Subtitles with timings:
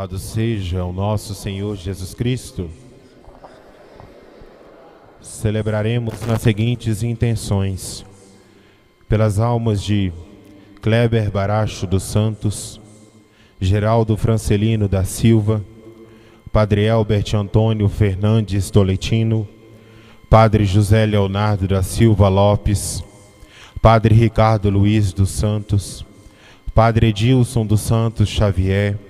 [0.00, 2.70] Louvado seja o nosso Senhor Jesus Cristo.
[5.20, 8.02] Celebraremos nas seguintes intenções:
[9.06, 10.10] pelas almas de
[10.80, 12.80] Kleber Baracho dos Santos,
[13.60, 15.62] Geraldo Francelino da Silva,
[16.50, 19.46] Padre Albert Antônio Fernandes Toletino,
[20.30, 23.04] Padre José Leonardo da Silva Lopes,
[23.82, 26.06] Padre Ricardo Luiz dos Santos,
[26.74, 29.09] Padre Edilson dos Santos Xavier,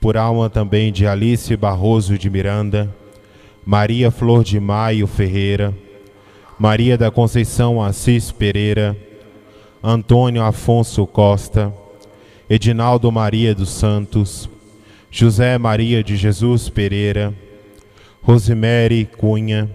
[0.00, 2.94] por alma também de Alice Barroso de Miranda,
[3.64, 5.74] Maria Flor de Maio Ferreira,
[6.58, 8.96] Maria da Conceição Assis Pereira,
[9.82, 11.72] Antônio Afonso Costa,
[12.48, 14.48] Edinaldo Maria dos Santos,
[15.10, 17.34] José Maria de Jesus Pereira,
[18.22, 19.70] Rosemary Cunha,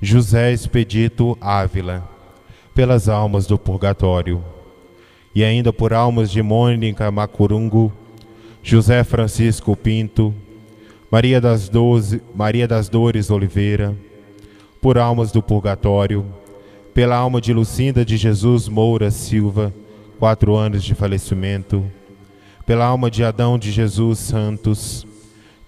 [0.00, 2.08] José Expedito Ávila,
[2.74, 4.42] pelas almas do purgatório,
[5.34, 7.92] e ainda por almas de Mônica Macurungo,
[8.68, 10.34] José Francisco Pinto,
[11.08, 13.94] Maria das, Doze, Maria das Dores Oliveira,
[14.82, 16.26] por almas do purgatório,
[16.92, 19.72] pela alma de Lucinda de Jesus Moura Silva,
[20.18, 21.84] quatro anos de falecimento,
[22.66, 25.06] pela alma de Adão de Jesus Santos,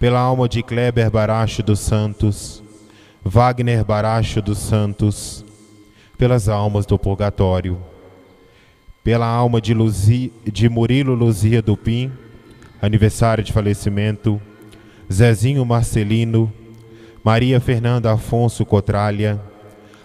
[0.00, 2.64] pela alma de Kleber Baracho dos Santos,
[3.24, 5.44] Wagner Baracho dos Santos,
[6.18, 7.78] pelas almas do purgatório,
[9.04, 12.10] pela alma de, Luzi, de Murilo Luzia Dupin,
[12.80, 14.40] aniversário de falecimento,
[15.12, 16.52] Zezinho Marcelino,
[17.24, 19.40] Maria Fernanda Afonso Cotralha,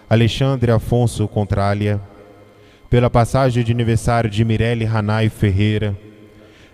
[0.08, 2.00] Alexandre Afonso Contralha,
[2.90, 5.96] pela passagem de aniversário de Mirelle Ranai Ferreira,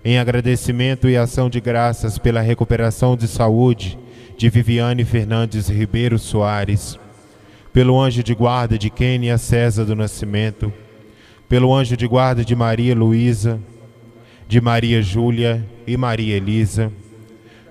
[0.04, 3.98] em agradecimento e ação de graças pela recuperação de saúde
[4.36, 6.98] de Viviane Fernandes Ribeiro Soares,
[7.72, 10.72] pelo anjo de guarda de Kênia César do Nascimento,
[11.48, 13.60] pelo anjo de guarda de Maria Luísa,
[14.50, 16.90] de Maria Júlia e Maria Elisa,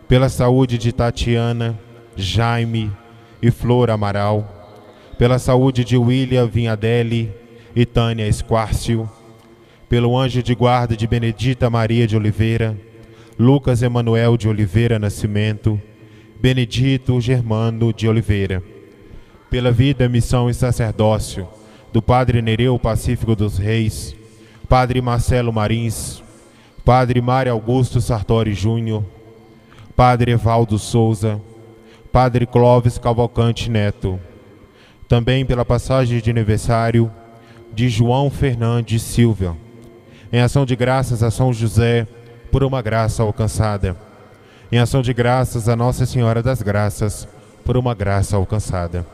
[0.08, 1.78] pela saúde de Tatiana,
[2.16, 2.90] Jaime
[3.42, 4.80] e Flor Amaral,
[5.18, 7.34] pela saúde de William Vinhadelli
[7.76, 9.12] e Tânia Esquárcio,
[9.90, 12.78] pelo anjo de guarda de Benedita Maria de Oliveira,
[13.38, 15.78] Lucas Emanuel de Oliveira Nascimento,
[16.40, 18.64] Benedito Germano de Oliveira,
[19.50, 21.46] pela vida, missão e sacerdócio
[21.92, 24.16] do Padre Nereu Pacífico dos Reis,
[24.70, 26.24] Padre Marcelo Marins,
[26.84, 29.04] Padre Mário Augusto Sartori Júnior,
[29.96, 31.42] Padre Evaldo Souza,
[32.12, 34.20] Padre Clóvis Cavalcante Neto,
[35.08, 37.12] também pela passagem de aniversário
[37.74, 39.56] de João Fernandes Silva,
[40.32, 42.08] em ação de graças a São José
[42.52, 43.96] por uma graça alcançada
[44.72, 47.28] em ação de graças a Nossa Senhora das Graças
[47.66, 49.06] por uma graça alcançada.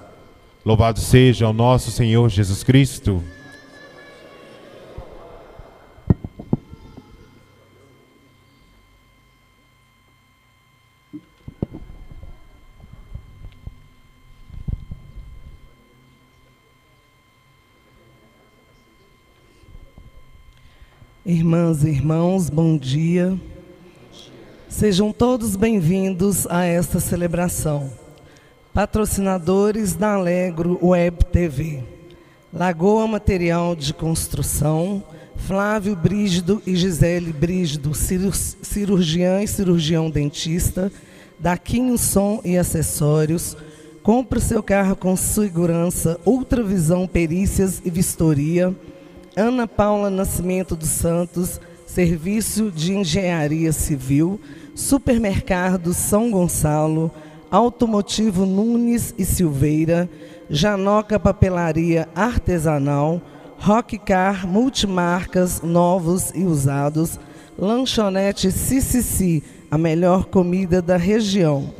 [0.66, 3.24] Louvado seja o nosso Senhor Jesus Cristo.
[21.26, 23.36] Irmãs e irmãos, bom dia.
[24.70, 27.90] Sejam todos bem-vindos a esta celebração.
[28.72, 31.84] Patrocinadores da Alegro Web TV.
[32.54, 35.04] Lagoa Material de Construção,
[35.36, 40.92] Flávio Brígido e Gisele Brígido, cirurgiã e cirurgião dentista,
[41.40, 43.58] Daquinho Som e Acessórios.
[44.04, 48.76] Compre seu carro com segurança, Ultravisão Perícias e Vistoria.
[49.36, 54.40] Ana Paula Nascimento dos Santos, Serviço de Engenharia Civil.
[54.76, 57.10] Supermercado São Gonçalo,
[57.50, 60.10] Automotivo Nunes e Silveira,
[60.50, 63.22] Janoca Papelaria Artesanal,
[63.58, 67.18] Rock Car Multimarcas Novos e Usados,
[67.58, 69.42] Lanchonete CCC,
[69.72, 71.74] a melhor comida da região.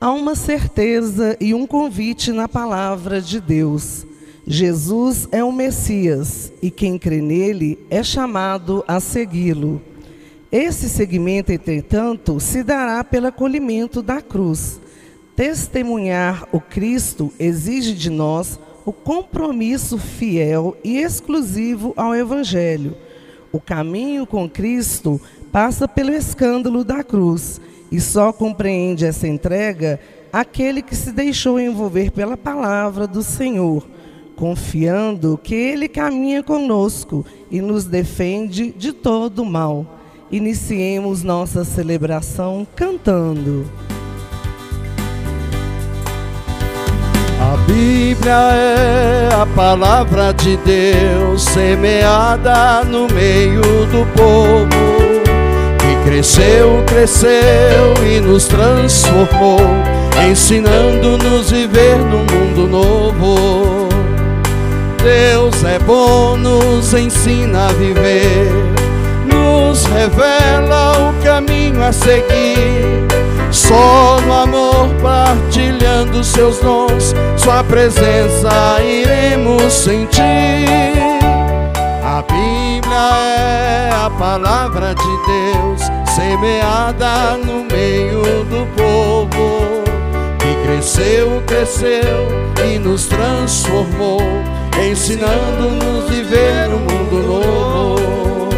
[0.00, 4.04] Há uma certeza e um convite na palavra de Deus.
[4.46, 9.80] Jesus é o Messias e quem crê nele é chamado a segui-lo.
[10.50, 14.80] Esse segmento, entretanto, se dará pelo acolhimento da cruz.
[15.36, 22.96] Testemunhar o Cristo exige de nós o compromisso fiel e exclusivo ao Evangelho.
[23.52, 25.20] O caminho com Cristo
[25.52, 30.00] passa pelo escândalo da cruz e só compreende essa entrega
[30.32, 33.86] aquele que se deixou envolver pela palavra do Senhor,
[34.42, 39.86] confiando que Ele caminha conosco e nos defende de todo mal
[40.32, 43.70] iniciemos nossa celebração cantando.
[47.40, 55.22] A Bíblia é a palavra de Deus semeada no meio do povo
[56.04, 59.60] cresceu, cresceu e nos transformou,
[60.28, 63.81] ensinando-nos viver num mundo novo.
[65.02, 68.46] Deus é bom, nos ensina a viver,
[69.26, 73.02] nos revela o caminho a seguir.
[73.50, 80.22] Só no amor, partilhando seus dons, Sua presença iremos sentir.
[82.04, 82.92] A Bíblia
[83.26, 85.82] é a palavra de Deus,
[86.14, 89.82] semeada no meio do povo,
[90.38, 92.28] que cresceu, cresceu
[92.64, 94.22] e nos transformou
[94.80, 98.48] ensinando-nos a viver no mundo novo.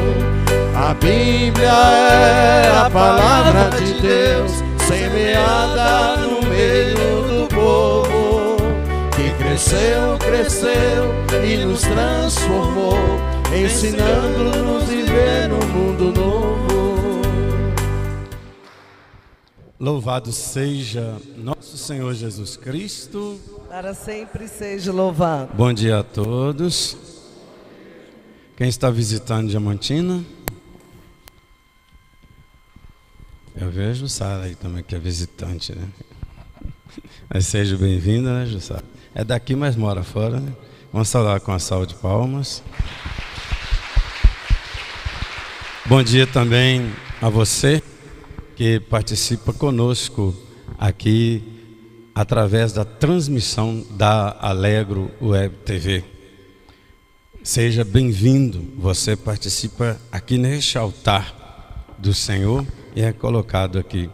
[0.76, 4.52] A Bíblia é a palavra de Deus,
[4.86, 8.56] semeada no meio do povo,
[9.16, 11.14] que cresceu, cresceu
[11.44, 12.98] e nos transformou,
[13.54, 16.93] ensinando-nos a viver no mundo novo.
[19.78, 23.40] Louvado seja nosso Senhor Jesus Cristo.
[23.68, 25.52] Para sempre seja louvado.
[25.52, 26.96] Bom dia a todos.
[28.56, 30.24] Quem está visitando Diamantina?
[33.56, 35.88] Eu vejo Jussara aí também, que é visitante, né?
[37.28, 38.84] Mas seja bem-vinda, né, Jussara?
[39.12, 40.52] É daqui, mas mora fora, né?
[40.92, 42.62] Vamos saudar com a salva de palmas.
[45.86, 47.82] Bom dia também a você
[48.56, 50.34] que participa conosco
[50.78, 51.42] aqui
[52.14, 56.04] através da transmissão da Alegro Web TV.
[57.42, 62.64] Seja bem-vindo, você participa aqui neste altar do Senhor
[62.94, 64.08] e é colocado aqui.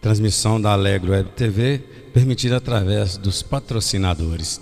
[0.00, 1.78] Transmissão da Alegro Web TV,
[2.14, 4.60] permitida através dos patrocinadores.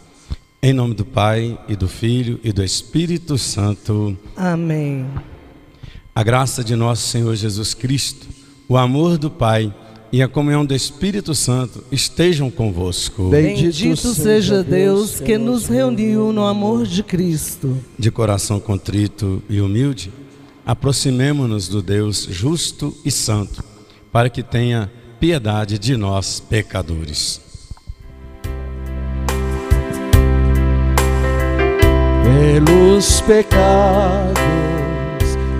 [0.61, 4.19] Em nome do Pai e do Filho e do Espírito Santo.
[4.35, 5.09] Amém.
[6.13, 8.27] A graça de nosso Senhor Jesus Cristo,
[8.69, 9.73] o amor do Pai
[10.13, 13.31] e a comunhão do Espírito Santo estejam convosco.
[13.31, 17.79] Bendito, seja Deus que nos reuniu no amor de Cristo.
[17.99, 20.13] De coração contrito e humilde,
[20.67, 23.65] aproximemo-nos do Deus justo e santo,
[24.13, 27.41] para que tenha piedade de nós, pecadores.
[32.23, 34.39] Pelos pecados,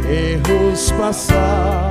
[0.09, 1.88] erros passados,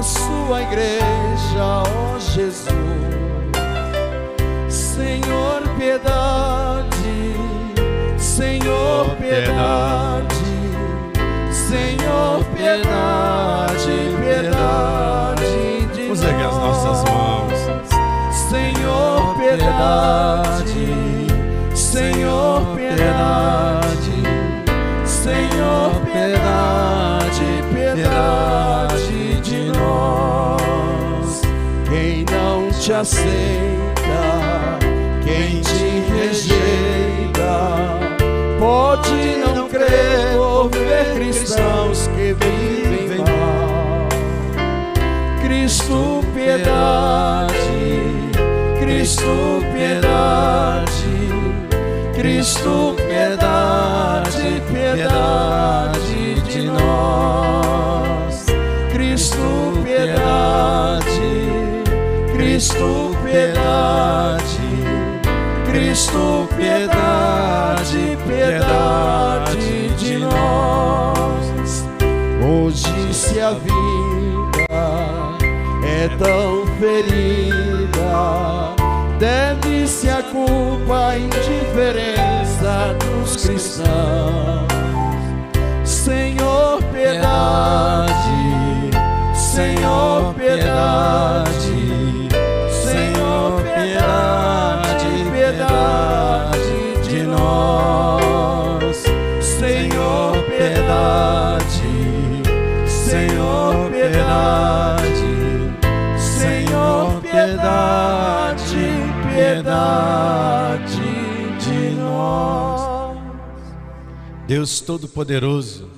[0.00, 2.66] sua igreja, ó Jesus.
[4.68, 7.36] Senhor, piedade,
[8.16, 10.34] Senhor, piedade,
[11.50, 17.52] Senhor, piedade, piedade de Vamos erguer as nossas mãos.
[18.48, 21.26] Senhor, piedade,
[21.74, 24.22] Senhor, piedade,
[25.04, 28.91] Senhor, piedade, piedade
[32.94, 34.78] aceita,
[35.24, 37.98] quem te rejeita,
[38.58, 44.08] pode não crer ou ver cristãos que vivem mal.
[45.42, 47.54] Cristo, piedade,
[48.78, 50.92] Cristo, piedade,
[52.14, 55.91] Cristo, piedade, piedade
[62.62, 64.46] Cristo, piedade,
[65.66, 71.84] Cristo, piedade, piedade de nós.
[72.40, 74.66] Hoje se a vida
[75.84, 77.96] é tão ferida,
[79.18, 84.68] deve-se a culpa, a indiferença dos cristãos.
[85.84, 88.12] Senhor, piedade,
[89.34, 91.71] Senhor, piedade,
[114.52, 115.88] Deus Todo-Poderoso,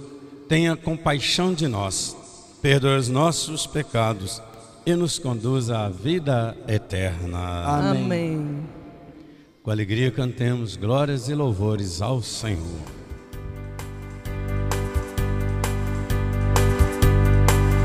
[0.49, 2.17] tenha compaixão de nós,
[2.63, 4.41] perdoa os nossos pecados
[4.87, 7.65] e nos conduza à vida eterna.
[7.65, 8.61] Amém.
[9.61, 12.63] Com alegria cantemos glórias e louvores ao Senhor.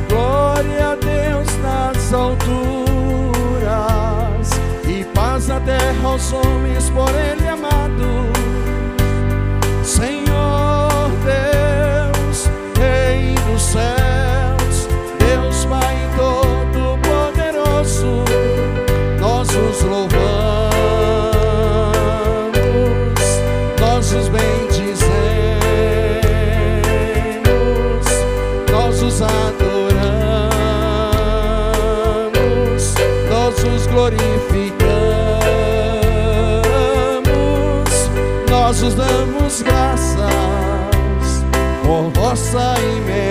[0.08, 2.50] Glória a Deus nas alturas
[4.88, 8.30] e paz na terra aos homens por Ele amados.
[9.84, 10.29] Senhor
[11.30, 14.88] Deus, Rei dos céus,
[15.20, 18.24] Deus Pai Todo-Poderoso,
[19.20, 20.10] nós os louvamos,
[23.80, 25.00] nós os bendizemos,
[28.72, 30.10] nós os adoramos,
[33.30, 34.90] nós os glorificamos,
[38.50, 40.39] nós os damos graças
[41.90, 43.29] por vossa imensa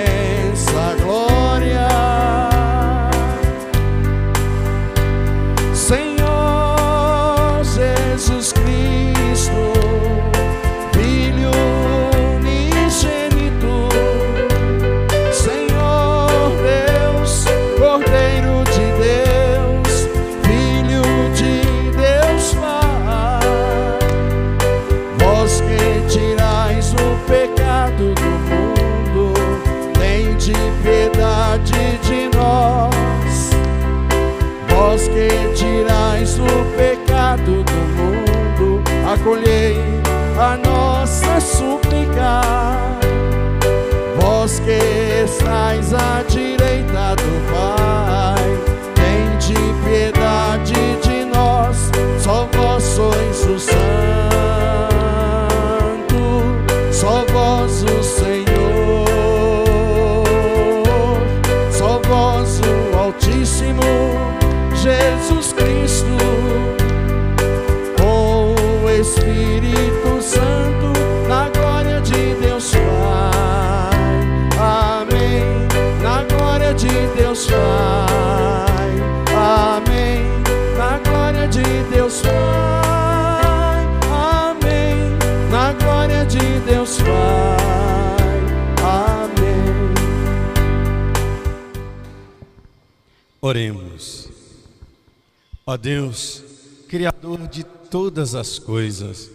[95.69, 96.43] Ó Deus,
[96.89, 99.31] Criador de todas as coisas,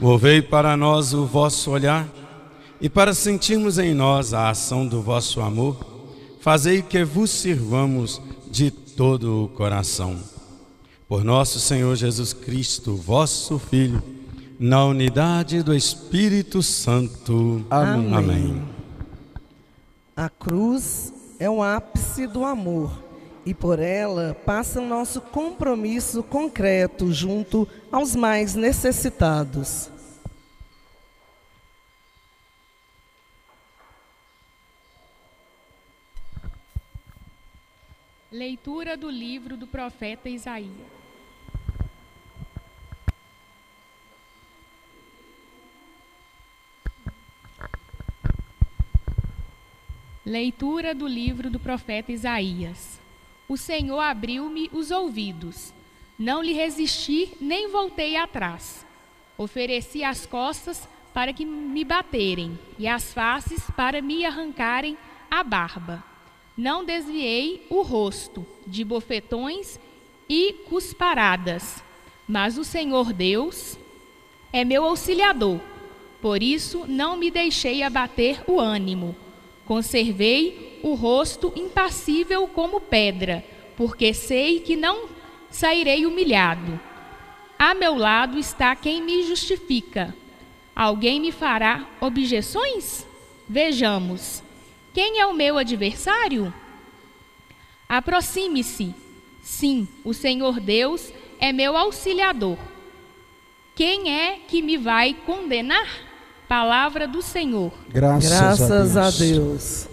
[0.00, 2.08] movei para nós o vosso olhar
[2.80, 5.78] e para sentirmos em nós a ação do vosso amor,
[6.40, 10.18] fazei que vos sirvamos de todo o coração.
[11.08, 14.02] Por nosso Senhor Jesus Cristo, vosso Filho,
[14.58, 17.64] na unidade do Espírito Santo.
[17.70, 18.12] Amém.
[18.12, 18.62] Amém.
[20.16, 23.09] A cruz é o ápice do amor
[23.44, 29.90] e por ela passa o nosso compromisso concreto junto aos mais necessitados.
[38.30, 41.00] Leitura do livro do profeta Isaías.
[50.24, 52.99] Leitura do livro do profeta Isaías.
[53.50, 55.74] O Senhor abriu-me os ouvidos.
[56.16, 58.86] Não lhe resisti, nem voltei atrás.
[59.36, 64.96] Ofereci as costas para que me baterem, e as faces para me arrancarem
[65.28, 66.04] a barba.
[66.56, 69.80] Não desviei o rosto de bofetões
[70.28, 71.82] e cusparadas.
[72.28, 73.76] Mas o Senhor Deus
[74.52, 75.58] é meu auxiliador.
[76.22, 79.16] Por isso não me deixei abater o ânimo.
[79.64, 83.44] Conservei o rosto impassível como pedra,
[83.76, 85.08] porque sei que não
[85.50, 86.78] sairei humilhado.
[87.58, 90.14] A meu lado está quem me justifica.
[90.74, 93.06] Alguém me fará objeções?
[93.48, 94.42] Vejamos.
[94.94, 96.52] Quem é o meu adversário?
[97.88, 98.94] Aproxime-se.
[99.42, 102.56] Sim, o Senhor Deus é meu auxiliador.
[103.74, 105.88] Quem é que me vai condenar?
[106.48, 107.72] Palavra do Senhor.
[107.88, 109.89] Graças, Graças a a Deus.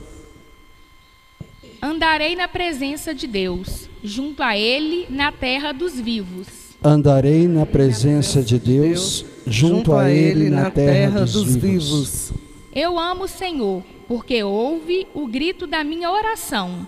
[1.81, 6.47] Andarei na presença de Deus, junto a Ele na terra dos vivos.
[6.83, 12.33] Andarei na presença de Deus, junto a Ele na terra dos vivos.
[12.73, 16.87] Eu amo o Senhor, porque ouve o grito da minha oração.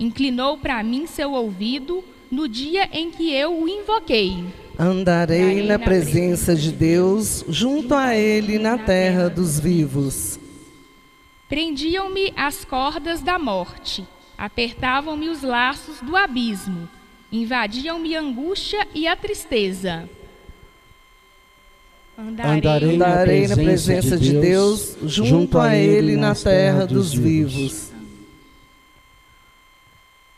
[0.00, 4.44] Inclinou para mim seu ouvido no dia em que eu o invoquei.
[4.78, 10.40] Andarei na presença de Deus, junto a Ele na terra dos vivos.
[11.48, 16.88] Prendiam-me as cordas da morte, apertavam-me os laços do abismo,
[17.30, 20.08] invadiam-me a angústia e a tristeza.
[22.16, 27.90] Andarei Andarei na presença de Deus, junto a Ele na terra dos vivos.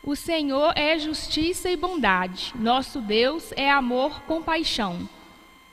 [0.02, 5.08] O Senhor é justiça e bondade, nosso Deus é amor com paixão.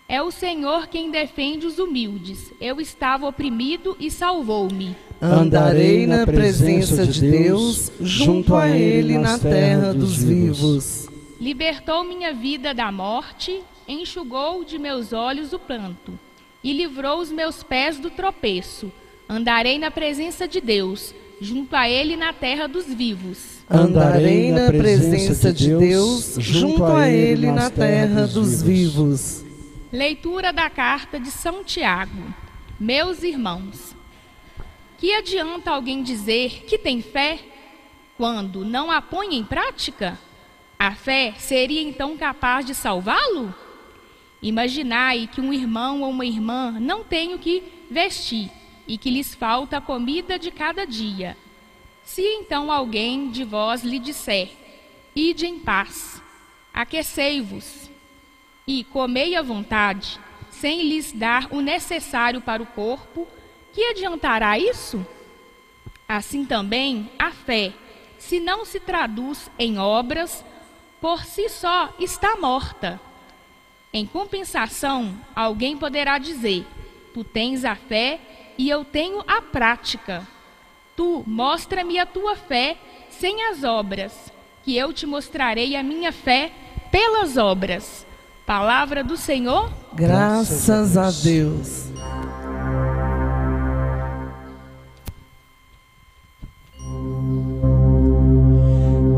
[0.08, 2.52] É o Senhor quem defende os humildes.
[2.60, 4.96] Eu estava oprimido e salvou-me.
[5.22, 11.08] Andarei na presença de Deus, junto a Ele na terra dos vivos.
[11.40, 16.18] Libertou minha vida da morte, enxugou de meus olhos o pranto
[16.64, 18.92] e livrou os meus pés do tropeço.
[19.30, 23.60] Andarei na presença de Deus, junto a ele na terra dos vivos.
[23.70, 29.46] Andarei na presença de Deus, junto a ele na terra dos vivos.
[29.94, 32.34] Leitura da carta de São Tiago.
[32.80, 33.96] Meus irmãos,
[35.02, 37.40] que adianta alguém dizer que tem fé
[38.16, 40.16] quando não a põe em prática?
[40.78, 43.52] A fé seria então capaz de salvá-lo?
[44.44, 48.52] Imaginai que um irmão ou uma irmã não tem o que vestir
[48.88, 51.36] e que lhes falta a comida de cada dia.
[52.04, 54.52] Se então alguém de vós lhe disser:
[55.16, 56.22] Ide em paz,
[56.72, 57.90] aquecei-vos
[58.68, 60.20] e comei à vontade,
[60.52, 63.28] sem lhes dar o necessário para o corpo,
[63.74, 65.06] que adiantará isso?
[66.08, 67.74] Assim também a fé,
[68.18, 70.44] se não se traduz em obras,
[71.00, 73.00] por si só está morta.
[73.94, 76.66] Em compensação, alguém poderá dizer:
[77.14, 78.20] Tu tens a fé
[78.58, 80.28] e eu tenho a prática.
[80.96, 82.78] Tu mostra-me a tua fé
[83.10, 84.32] sem as obras,
[84.64, 86.52] que eu te mostrarei a minha fé
[86.92, 88.06] pelas obras.
[88.46, 89.72] Palavra do Senhor.
[89.94, 91.90] Graças a Deus.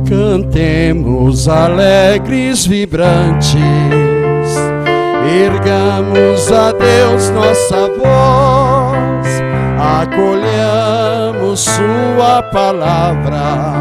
[0.08, 3.56] Cantemos alegres, vibrantes,
[5.46, 9.28] ergamos a Deus nossa voz,
[10.02, 13.74] acolhamos Sua palavra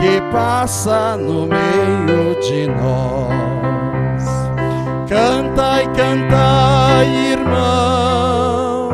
[0.00, 4.24] que passa no meio de nós.
[5.08, 8.90] Cantai, cantai, irmão,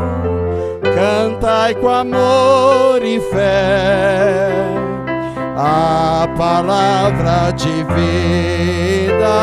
[0.95, 4.84] cantai com amor e fé
[5.57, 9.39] a palavra de vida,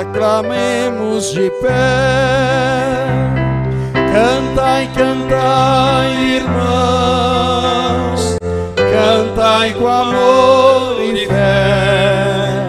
[0.00, 3.06] aclamemos de pé.
[4.12, 8.36] Cantai, cantai, irmãos,
[8.76, 12.66] cantai com amor e fé.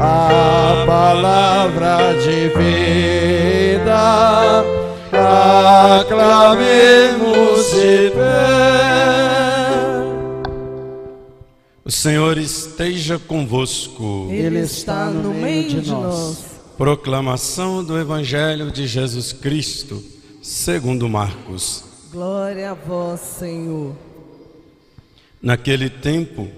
[0.00, 4.64] A palavra de vida,
[6.00, 8.91] aclamemos de pé.
[11.84, 14.28] O Senhor esteja convosco.
[14.30, 16.38] Ele está no meio de nós.
[16.78, 20.02] Proclamação do Evangelho de Jesus Cristo,
[20.40, 21.82] segundo Marcos.
[22.12, 23.96] Glória a vós, Senhor.
[25.42, 26.48] Naquele tempo,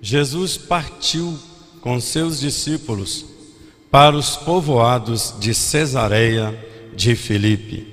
[0.00, 1.36] Jesus partiu
[1.80, 3.26] com seus discípulos
[3.90, 6.56] para os povoados de Cesareia
[6.94, 7.88] de Filipe.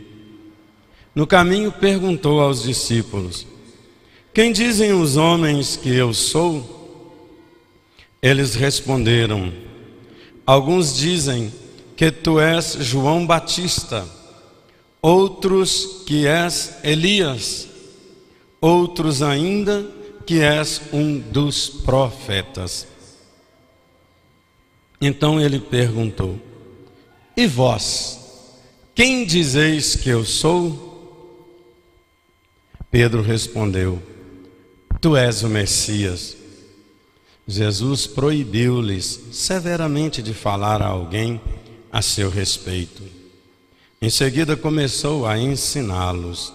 [1.15, 3.47] No caminho perguntou aos discípulos:
[4.33, 6.79] Quem dizem os homens que eu sou?
[8.21, 9.51] Eles responderam:
[10.45, 11.51] Alguns dizem
[11.97, 14.07] que tu és João Batista,
[15.01, 17.67] outros que és Elias,
[18.61, 19.85] outros ainda
[20.25, 22.87] que és um dos profetas.
[25.01, 26.39] Então ele perguntou:
[27.35, 28.17] E vós,
[28.95, 30.89] quem dizeis que eu sou?
[32.89, 34.10] Pedro respondeu:
[35.01, 36.37] Tu és o Messias.
[37.47, 41.41] Jesus proibiu-lhes severamente de falar a alguém
[41.91, 43.01] a seu respeito.
[43.99, 46.53] Em seguida começou a ensiná-los,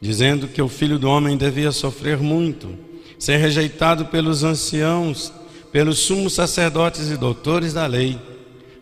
[0.00, 2.76] dizendo que o filho do homem devia sofrer muito,
[3.16, 5.32] ser rejeitado pelos anciãos,
[5.70, 8.18] pelos sumos sacerdotes e doutores da lei,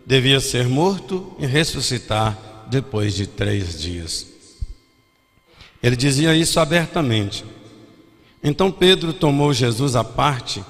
[0.07, 4.25] devia ser morto e ressuscitar depois de três dias.
[5.83, 7.45] Ele dizia isso abertamente.
[8.43, 10.63] Então Pedro tomou Jesus à parte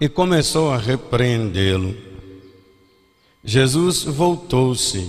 [0.00, 1.96] e começou a repreendê-lo.
[3.44, 5.08] Jesus voltou-se,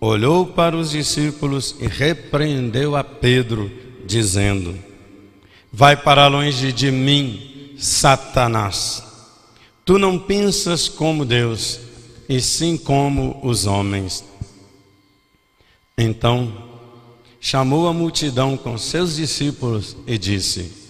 [0.00, 3.70] olhou para os discípulos e repreendeu a Pedro,
[4.06, 4.78] dizendo:
[5.72, 9.02] Vai para longe de mim, Satanás.
[9.84, 11.80] Tu não pensas como Deus,
[12.28, 14.24] e sim como os homens.
[15.96, 16.52] Então
[17.38, 20.83] chamou a multidão com seus discípulos e disse: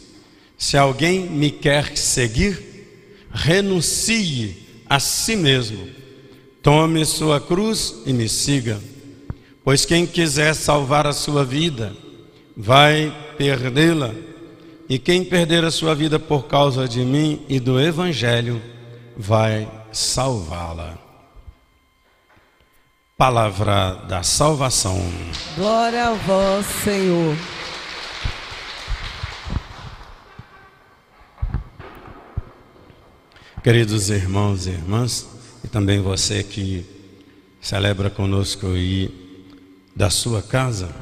[0.56, 4.56] Se alguém me quer seguir, renuncie
[4.88, 5.88] a si mesmo,
[6.62, 8.80] tome sua cruz e me siga.
[9.64, 11.96] Pois quem quiser salvar a sua vida,
[12.56, 14.14] vai perdê-la,
[14.88, 18.62] e quem perder a sua vida por causa de mim e do Evangelho,
[19.16, 20.98] vai salvá-la.
[23.16, 25.00] Palavra da salvação.
[25.56, 27.36] Glória a vós, Senhor.
[33.64, 35.26] Queridos irmãos e irmãs,
[35.64, 36.84] e também você que
[37.62, 39.10] celebra conosco aí
[39.96, 40.94] da sua casa,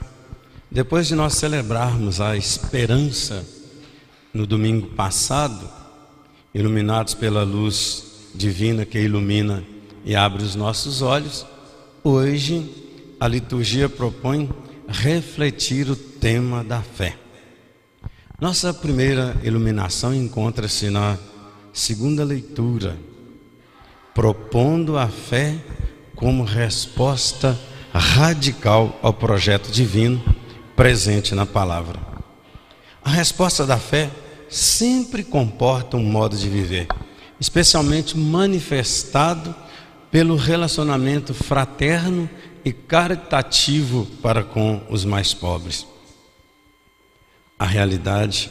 [0.70, 3.44] depois de nós celebrarmos a esperança
[4.32, 5.68] no domingo passado,
[6.54, 9.64] iluminados pela luz divina que ilumina
[10.04, 11.44] e abre os nossos olhos,
[12.04, 12.70] hoje
[13.18, 14.48] a liturgia propõe
[14.86, 17.18] refletir o tema da fé.
[18.40, 21.18] Nossa primeira iluminação encontra-se na
[21.72, 22.98] segunda leitura,
[24.14, 25.56] propondo a fé
[26.14, 27.58] como resposta
[27.92, 30.22] radical ao projeto divino
[30.76, 32.00] presente na palavra.
[33.04, 34.10] A resposta da fé
[34.48, 36.86] sempre comporta um modo de viver,
[37.40, 39.54] especialmente manifestado
[40.10, 42.28] pelo relacionamento fraterno
[42.64, 45.86] e caritativo para com os mais pobres.
[47.58, 48.50] A realidade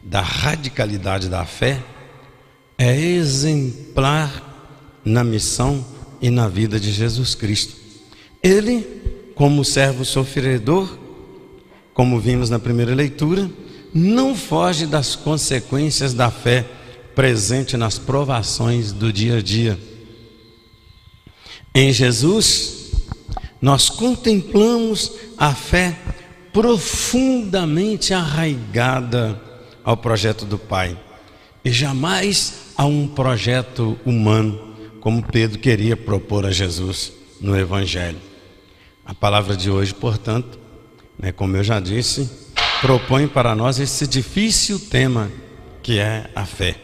[0.00, 1.82] da radicalidade da fé
[2.78, 4.42] é exemplar
[5.04, 5.84] na missão
[6.20, 7.76] e na vida de Jesus Cristo.
[8.42, 8.86] Ele,
[9.34, 10.98] como servo sofredor,
[11.92, 13.50] como vimos na primeira leitura,
[13.92, 16.64] não foge das consequências da fé
[17.14, 19.78] presente nas provações do dia a dia.
[21.74, 22.92] Em Jesus,
[23.60, 25.96] nós contemplamos a fé
[26.52, 29.40] profundamente arraigada
[29.84, 30.98] ao projeto do Pai
[31.64, 38.18] e jamais a um projeto humano, como Pedro queria propor a Jesus no Evangelho.
[39.04, 40.58] A palavra de hoje, portanto,
[41.18, 42.28] né, como eu já disse,
[42.80, 45.30] propõe para nós esse difícil tema
[45.82, 46.76] que é a fé.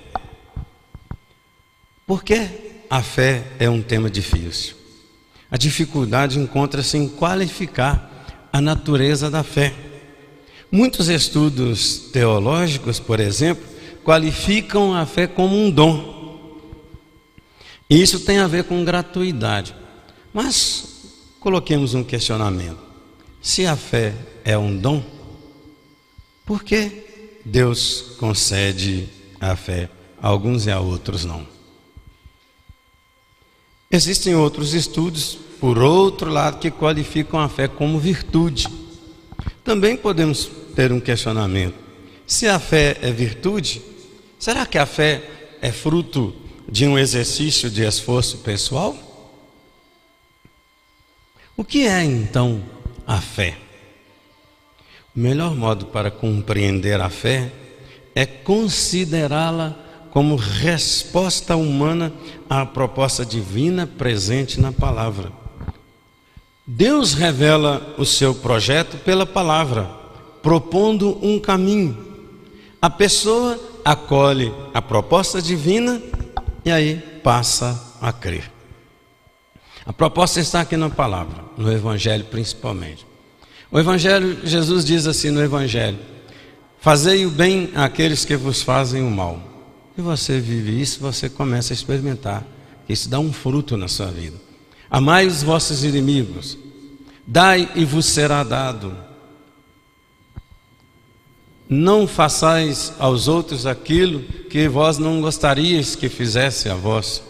[2.07, 2.49] Por que
[2.89, 4.77] a fé é um tema difícil?
[5.51, 9.73] A dificuldade encontra-se em qualificar a natureza da fé.
[10.71, 13.70] Muitos estudos teológicos, por exemplo,
[14.05, 16.21] qualificam a fé como um dom.
[17.89, 19.75] E isso tem a ver com gratuidade.
[20.33, 22.79] Mas coloquemos um questionamento:
[23.43, 25.03] se a fé é um dom,
[26.45, 27.05] por que
[27.45, 29.09] Deus concede
[29.41, 29.89] a fé
[30.23, 31.47] a alguns e a outros não?
[33.91, 38.69] Existem outros estudos, por outro lado, que qualificam a fé como virtude.
[39.65, 41.75] Também podemos ter um questionamento:
[42.25, 43.83] se a fé é virtude,
[44.41, 45.23] será que a fé
[45.63, 46.35] é fruto
[46.67, 48.97] de um exercício de esforço pessoal?
[51.57, 52.63] O que é então
[53.07, 53.59] a fé?
[55.15, 57.53] O melhor modo para compreender a fé
[58.15, 59.77] é considerá-la
[60.11, 62.13] como resposta humana
[62.49, 65.31] à proposta divina presente na palavra.
[66.67, 69.91] Deus revela o seu projeto pela palavra,
[70.43, 71.97] propondo um caminho.
[72.81, 76.01] A pessoa acolhe a proposta divina
[76.65, 78.51] e aí passa a crer.
[79.85, 83.07] A proposta está aqui na palavra, no Evangelho principalmente.
[83.73, 85.99] O Evangelho, Jesus diz assim no Evangelho:
[86.81, 89.41] Fazei o bem àqueles que vos fazem o mal.
[89.97, 92.45] E você vive isso, você começa a experimentar.
[92.89, 94.37] Isso dá um fruto na sua vida.
[94.91, 96.59] Amai os vossos inimigos,
[97.27, 98.97] dai e vos será dado.
[101.73, 107.23] Não façais aos outros aquilo que vós não gostaríeis que fizesse a vós.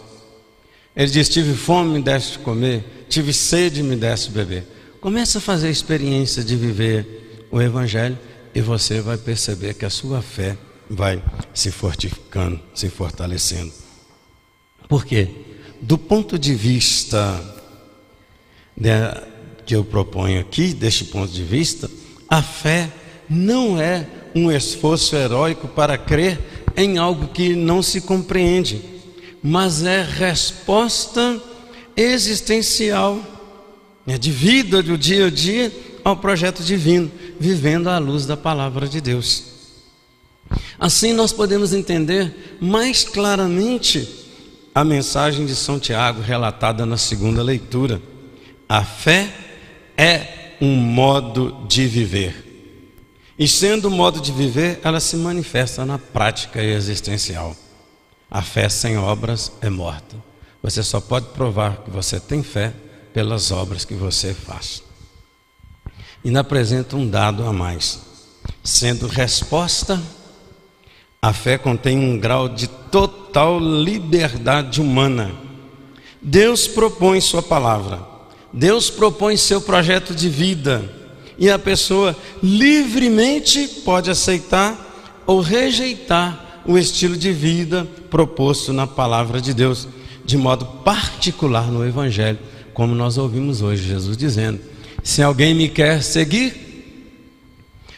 [0.95, 4.65] Ele diz: Tive fome, me deste comer, tive sede, me deste beber.
[4.99, 8.17] Comece a fazer a experiência de viver o Evangelho
[8.53, 10.57] e você vai perceber que a sua fé
[10.89, 11.21] vai
[11.53, 13.71] se fortificando, se fortalecendo.
[14.89, 15.29] Por quê?
[15.79, 17.39] Do ponto de vista
[18.75, 19.13] né,
[19.65, 21.89] que eu proponho aqui, deste ponto de vista,
[22.27, 22.91] a fé
[23.29, 26.39] não é um esforço heróico para crer
[26.75, 28.81] em algo que não se compreende,
[29.43, 31.41] mas é resposta
[31.95, 33.19] existencial,
[34.07, 35.71] é de vida do dia a dia
[36.03, 39.43] ao projeto divino, vivendo à luz da palavra de Deus.
[40.79, 44.07] Assim nós podemos entender mais claramente
[44.73, 48.01] a mensagem de São Tiago relatada na segunda leitura.
[48.67, 49.29] A fé
[49.97, 52.50] é um modo de viver.
[53.41, 57.55] E sendo um modo de viver, ela se manifesta na prática existencial.
[58.29, 60.15] A fé sem obras é morta.
[60.61, 62.71] Você só pode provar que você tem fé
[63.11, 64.83] pelas obras que você faz.
[66.23, 68.01] E apresenta um dado a mais.
[68.63, 69.99] Sendo resposta,
[71.19, 75.31] a fé contém um grau de total liberdade humana.
[76.21, 78.07] Deus propõe Sua palavra,
[78.53, 81.00] Deus propõe seu projeto de vida,
[81.41, 89.41] e a pessoa livremente pode aceitar ou rejeitar o estilo de vida proposto na palavra
[89.41, 89.87] de Deus,
[90.23, 92.37] de modo particular no Evangelho,
[92.75, 94.61] como nós ouvimos hoje Jesus dizendo:
[95.03, 96.53] Se alguém me quer seguir,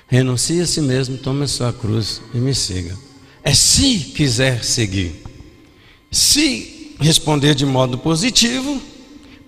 [0.08, 2.98] renuncie a si mesmo, tome a sua cruz e me siga.
[3.44, 5.22] É se quiser seguir.
[6.10, 8.82] Se responder de modo positivo,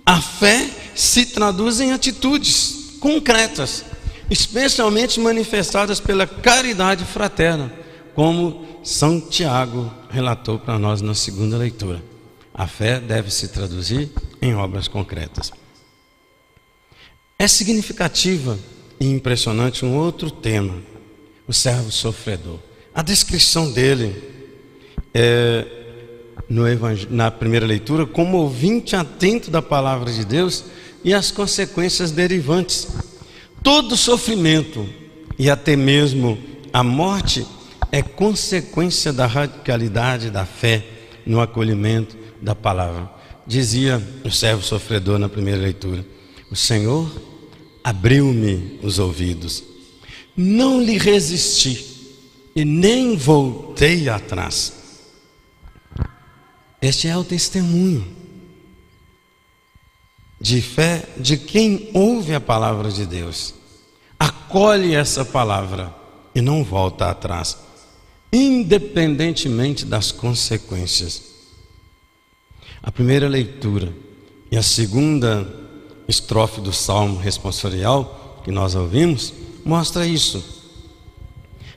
[0.04, 3.84] a fé se traduz em atitudes concretas,
[4.30, 7.72] especialmente manifestadas pela caridade fraterna,
[8.14, 12.02] como São Tiago relatou para nós na segunda leitura.
[12.52, 15.52] A fé deve se traduzir em obras concretas.
[17.38, 18.58] É significativa
[18.98, 20.82] e impressionante um outro tema,
[21.46, 22.58] o servo sofredor.
[22.94, 24.16] A descrição dele
[25.12, 25.66] é,
[27.10, 30.64] na primeira leitura como ouvinte atento da palavra de Deus
[31.04, 32.88] e as consequências derivantes.
[33.62, 34.88] Todo sofrimento
[35.38, 36.38] e até mesmo
[36.72, 37.46] a morte
[37.92, 40.84] é consequência da radicalidade da fé
[41.24, 43.10] no acolhimento da palavra.
[43.46, 46.04] Dizia o servo sofredor na primeira leitura:
[46.50, 47.10] O Senhor
[47.82, 49.62] abriu-me os ouvidos,
[50.36, 51.96] não lhe resisti
[52.54, 54.72] e nem voltei atrás.
[56.80, 58.25] Este é o testemunho
[60.46, 63.52] de fé de quem ouve a palavra de Deus,
[64.16, 65.92] acolhe essa palavra
[66.36, 67.58] e não volta atrás,
[68.32, 71.20] independentemente das consequências.
[72.80, 73.92] A primeira leitura
[74.48, 75.52] e a segunda
[76.06, 80.62] estrofe do salmo responsorial que nós ouvimos mostra isso.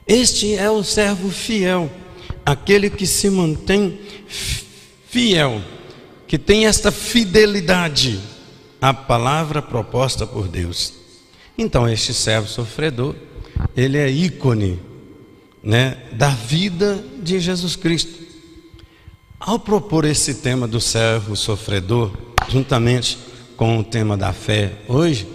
[0.06, 1.90] Este é o servo fiel,
[2.46, 5.60] aquele que se mantém fiel,
[6.28, 8.38] que tem esta fidelidade
[8.82, 10.94] à palavra proposta por Deus.
[11.58, 13.16] Então, este servo sofredor,
[13.76, 14.80] ele é ícone
[15.62, 18.20] né, da vida de Jesus Cristo.
[19.40, 22.12] Ao propor esse tema do servo sofredor,
[22.50, 23.18] juntamente
[23.56, 25.28] com o tema da fé hoje,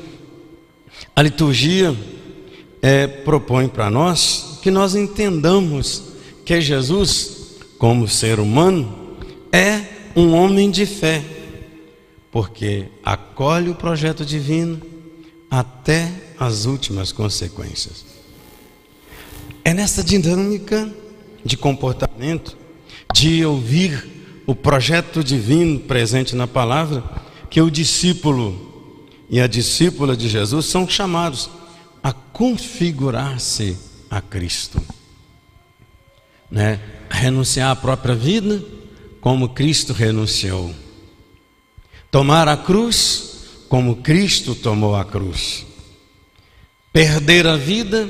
[1.14, 1.94] a liturgia
[2.80, 6.02] é, propõe para nós que nós entendamos
[6.44, 9.16] que Jesus, como ser humano,
[9.52, 9.84] é
[10.16, 11.22] um homem de fé,
[12.34, 14.82] porque acolhe o projeto divino
[15.48, 18.04] até as últimas consequências.
[19.64, 20.92] É nessa dinâmica
[21.44, 22.56] de comportamento,
[23.14, 27.04] de ouvir o projeto divino presente na palavra,
[27.48, 31.48] que o discípulo e a discípula de Jesus são chamados
[32.02, 33.78] a configurar-se
[34.10, 34.82] a Cristo,
[36.50, 36.80] né?
[37.08, 38.60] Renunciar à própria vida
[39.20, 40.74] como Cristo renunciou.
[42.14, 45.66] Tomar a cruz como Cristo tomou a cruz.
[46.92, 48.08] Perder a vida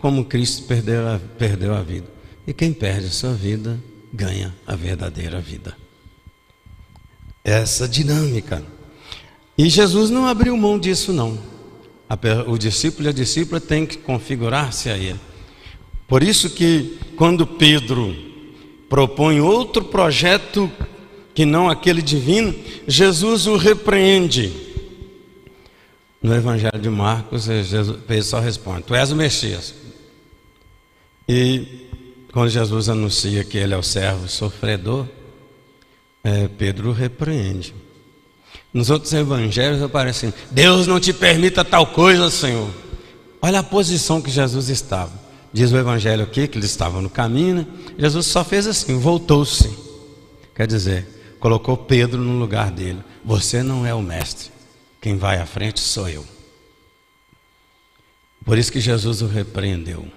[0.00, 2.08] como Cristo perdeu a, perdeu a vida.
[2.48, 3.80] E quem perde a sua vida
[4.12, 5.76] ganha a verdadeira vida.
[7.44, 8.60] Essa dinâmica.
[9.56, 11.38] E Jesus não abriu mão disso, não.
[12.48, 15.20] O discípulo e a discípula têm que configurar-se a ele.
[16.08, 18.16] Por isso que quando Pedro
[18.88, 20.68] propõe outro projeto
[21.34, 22.54] que não aquele divino,
[22.86, 24.52] Jesus o repreende.
[26.22, 29.74] No Evangelho de Marcos, é Jesus, Pedro só responde: Tu és o Messias.
[31.28, 31.88] E
[32.32, 35.06] quando Jesus anuncia que ele é o servo sofredor,
[36.22, 37.74] é, Pedro repreende.
[38.72, 42.70] Nos outros evangelhos aparece assim: Deus não te permita tal coisa, Senhor.
[43.42, 45.12] Olha a posição que Jesus estava.
[45.52, 47.66] Diz o Evangelho aqui que eles estavam no caminho, né?
[47.96, 49.70] Jesus só fez assim, voltou-se.
[50.54, 51.06] Quer dizer,
[51.44, 53.04] colocou Pedro no lugar dele.
[53.22, 54.50] Você não é o mestre,
[54.98, 56.24] quem vai à frente sou eu.
[58.42, 60.08] Por isso que Jesus o repreendeu.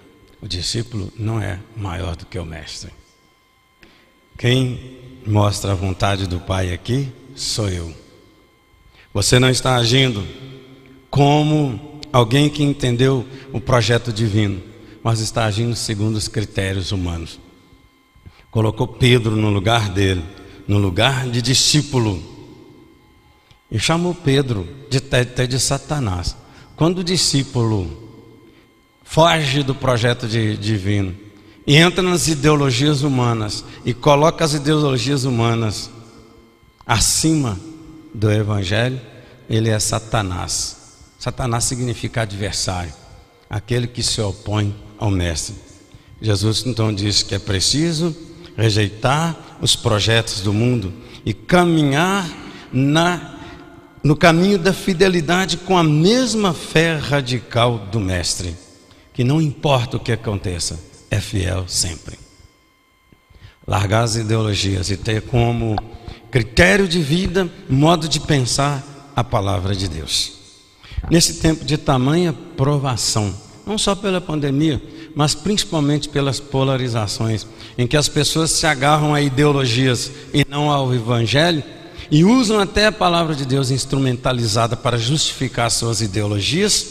[0.42, 2.94] O discípulo não é maior do que o mestre.
[4.38, 7.94] Quem mostra a vontade do Pai aqui sou eu.
[9.14, 10.26] Você não está agindo
[11.10, 14.64] como alguém que entendeu o projeto divino
[15.04, 17.38] mas está agindo segundo os critérios humanos.
[18.50, 20.22] Colocou Pedro no lugar dele,
[20.68, 22.22] no lugar de discípulo,
[23.72, 26.36] e chamou Pedro de até de Satanás.
[26.76, 28.08] Quando o discípulo
[29.04, 31.16] foge do projeto de, divino
[31.66, 35.90] e entra nas ideologias humanas e coloca as ideologias humanas
[36.86, 37.60] acima
[38.14, 39.00] do evangelho,
[39.50, 40.78] ele é Satanás.
[41.20, 42.94] Satanás significa adversário,
[43.50, 45.56] aquele que se opõe ao Mestre.
[46.22, 48.16] Jesus então disse que é preciso
[48.58, 50.92] rejeitar os projetos do mundo
[51.24, 52.28] e caminhar
[52.74, 53.38] na,
[54.04, 58.56] no caminho da fidelidade com a mesma fé radical do Mestre,
[59.14, 60.80] que não importa o que aconteça,
[61.12, 62.18] é fiel sempre.
[63.66, 65.76] Largar as ideologias e ter como
[66.32, 70.34] critério de vida, modo de pensar a palavra de Deus.
[71.10, 73.34] Nesse tempo de tamanha provação,
[73.66, 74.82] não só pela pandemia,
[75.18, 80.94] mas principalmente pelas polarizações, em que as pessoas se agarram a ideologias e não ao
[80.94, 81.64] Evangelho,
[82.12, 86.90] e usam até a palavra de Deus instrumentalizada para justificar suas ideologias,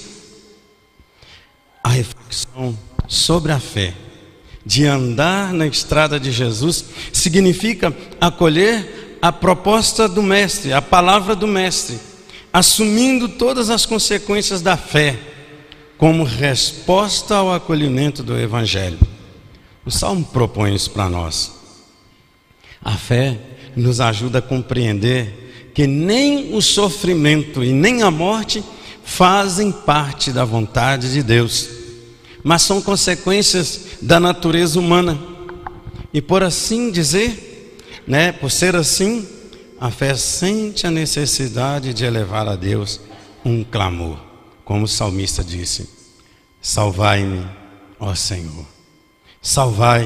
[1.85, 3.95] a reflexão sobre a fé,
[4.65, 11.47] de andar na estrada de Jesus, significa acolher a proposta do Mestre, a palavra do
[11.47, 12.01] Mestre,
[12.53, 15.36] assumindo todas as consequências da fé
[15.99, 18.99] como resposta ao acolhimento do Evangelho.
[19.85, 21.53] O Salmo propõe isso para nós.
[22.83, 23.39] A fé
[23.75, 28.63] nos ajuda a compreender que nem o sofrimento e nem a morte
[29.05, 31.69] fazem parte da vontade de Deus,
[32.43, 35.19] mas são consequências da natureza humana.
[36.13, 39.27] E por assim dizer, né, por ser assim,
[39.79, 43.01] a fé sente a necessidade de elevar a Deus
[43.45, 44.26] um clamor
[44.67, 45.89] como o salmista disse:
[46.61, 47.47] Salvai-me,
[48.01, 48.67] ó Senhor,
[49.41, 50.05] salvai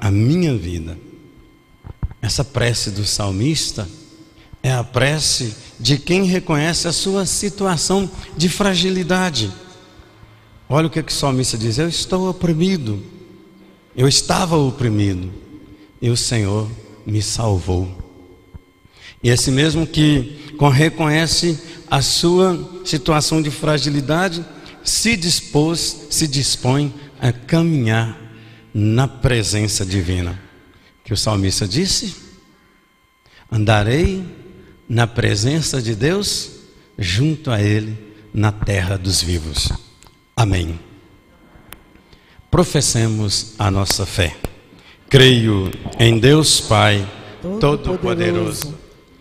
[0.00, 0.98] a minha vida.
[2.20, 3.88] Essa prece do salmista
[4.62, 9.50] é a prece de quem reconhece a sua situação de fragilidade.
[10.68, 13.02] Olha o que, que o salmista diz: Eu estou oprimido,
[13.96, 15.32] eu estava oprimido,
[16.02, 16.70] e o Senhor
[17.06, 18.11] me salvou.
[19.22, 21.58] E esse mesmo que reconhece
[21.90, 24.44] a sua situação de fragilidade,
[24.82, 28.18] se dispôs, se dispõe a caminhar
[28.72, 30.40] na presença divina.
[31.04, 32.16] Que o salmista disse:
[33.50, 34.24] Andarei
[34.88, 36.50] na presença de Deus,
[36.98, 37.96] junto a Ele,
[38.32, 39.70] na terra dos vivos.
[40.34, 40.78] Amém.
[42.50, 44.36] Professemos a nossa fé.
[45.08, 47.06] Creio em Deus Pai,
[47.60, 48.81] Todo-Poderoso,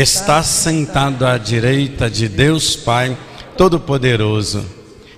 [0.00, 3.16] está sentado à direita de Deus Pai
[3.56, 4.62] Todo-Poderoso,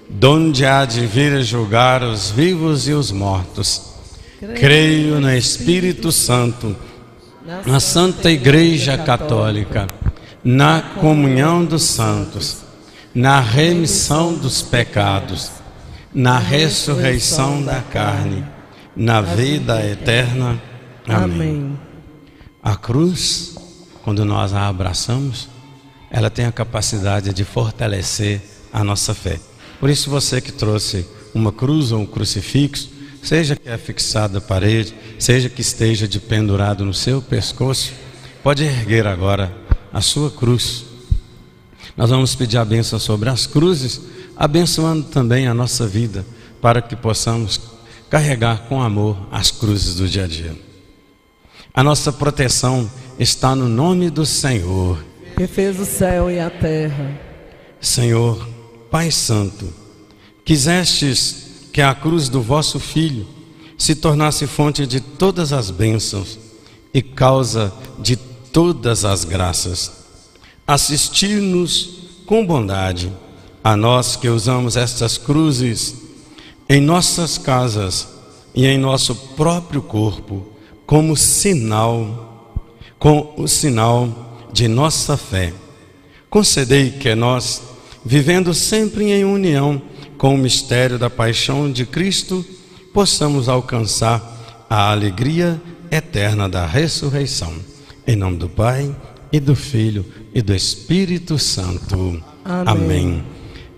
[0.08, 3.82] donde há de vir julgar os vivos e os mortos.
[4.54, 6.76] Creio no Espírito Santo,
[7.66, 9.88] na Santa Igreja Católica,
[10.44, 12.58] na comunhão dos santos,
[13.12, 15.50] na remissão dos pecados,
[16.14, 18.44] na ressurreição da carne,
[18.94, 20.62] na vida eterna.
[21.04, 21.76] Amém.
[22.62, 23.57] A cruz
[24.08, 25.50] quando nós a abraçamos,
[26.10, 28.40] ela tem a capacidade de fortalecer
[28.72, 29.38] a nossa fé.
[29.78, 32.88] Por isso, você que trouxe uma cruz ou um crucifixo,
[33.22, 37.92] seja que é fixado à parede, seja que esteja de pendurado no seu pescoço,
[38.42, 39.54] pode erguer agora
[39.92, 40.86] a sua cruz.
[41.94, 44.00] Nós vamos pedir a bênção sobre as cruzes,
[44.34, 46.24] abençoando também a nossa vida,
[46.62, 47.60] para que possamos
[48.08, 50.56] carregar com amor as cruzes do dia a dia.
[51.74, 55.04] A nossa proteção está no nome do Senhor,
[55.36, 57.20] que fez o céu e a terra.
[57.80, 58.48] Senhor,
[58.90, 59.72] Pai Santo,
[60.44, 63.26] quisestes que a cruz do vosso Filho
[63.76, 66.38] se tornasse fonte de todas as bênçãos
[66.92, 69.92] e causa de todas as graças.
[70.66, 73.12] Assistir-nos com bondade
[73.62, 75.94] a nós que usamos estas cruzes
[76.68, 78.08] em nossas casas
[78.54, 80.46] e em nosso próprio corpo
[80.86, 82.27] como sinal
[82.98, 85.52] com o sinal de nossa fé.
[86.28, 87.62] Concedei que nós,
[88.04, 89.80] vivendo sempre em união
[90.16, 92.44] com o mistério da paixão de Cristo,
[92.92, 97.54] possamos alcançar a alegria eterna da ressurreição.
[98.06, 98.94] Em nome do Pai,
[99.30, 102.22] e do Filho, e do Espírito Santo.
[102.44, 102.64] Amém.
[102.66, 103.24] Amém.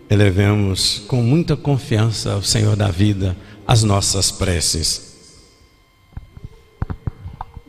[0.09, 5.10] Elevemos com muita confiança ao Senhor da vida as nossas preces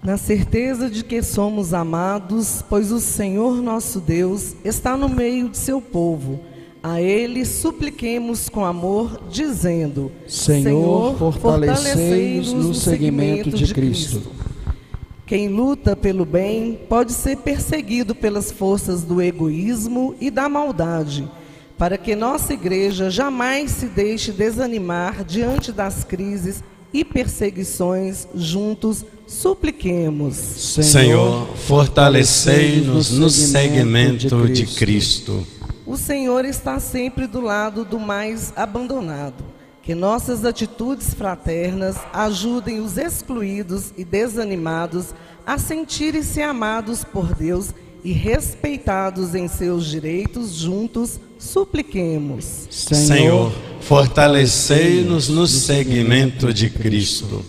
[0.03, 5.57] na certeza de que somos amados, pois o Senhor nosso Deus está no meio de
[5.57, 6.39] seu povo.
[6.83, 14.23] A Ele supliquemos com amor, dizendo: Senhor, fortalecei-nos no seguimento de Cristo.
[15.27, 21.29] Quem luta pelo bem pode ser perseguido pelas forças do egoísmo e da maldade,
[21.77, 26.63] para que nossa igreja jamais se deixe desanimar diante das crises
[26.93, 30.35] e perseguições juntos supliquemos.
[30.35, 35.45] Senhor, fortalecei-nos no segmento de Cristo.
[35.85, 39.43] O Senhor está sempre do lado do mais abandonado.
[39.81, 45.07] Que nossas atitudes fraternas ajudem os excluídos e desanimados
[45.45, 47.73] a sentirem-se amados por Deus
[48.03, 52.67] e respeitados em seus direitos, juntos supliquemos.
[52.69, 57.43] Senhor, fortalecei-nos no seguimento de Cristo.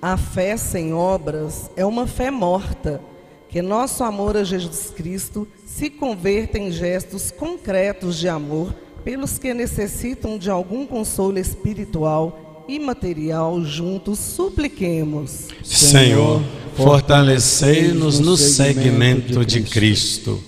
[0.00, 3.00] A fé sem obras é uma fé morta.
[3.48, 8.72] Que nosso amor a Jesus Cristo se converta em gestos concretos de amor
[9.02, 15.48] pelos que necessitam de algum consolo espiritual e material, juntos supliquemos.
[15.64, 16.40] Senhor,
[16.76, 20.40] fortalecei-nos no seguimento de Cristo.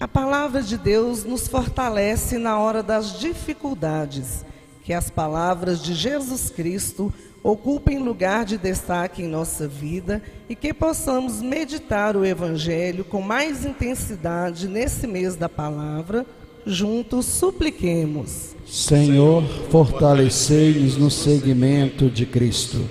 [0.00, 4.46] A palavra de Deus nos fortalece na hora das dificuldades.
[4.82, 10.72] Que as palavras de Jesus Cristo ocupem lugar de destaque em nossa vida e que
[10.72, 16.24] possamos meditar o Evangelho com mais intensidade nesse mês da palavra.
[16.64, 18.56] Juntos supliquemos.
[18.66, 22.88] Senhor, fortalecei-nos no seguimento de Cristo.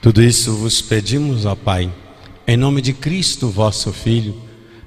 [0.00, 1.92] Tudo isso vos pedimos, ó Pai,
[2.46, 4.34] em nome de Cristo, vosso Filho,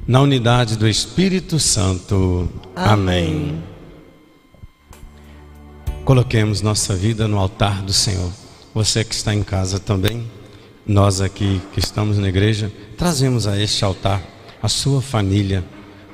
[0.07, 2.49] na unidade do Espírito Santo.
[2.75, 3.27] Amém.
[3.27, 3.63] Amém.
[6.03, 8.31] Coloquemos nossa vida no altar do Senhor.
[8.73, 10.29] Você que está em casa também,
[10.85, 14.21] nós aqui que estamos na igreja, trazemos a este altar
[14.61, 15.63] a sua família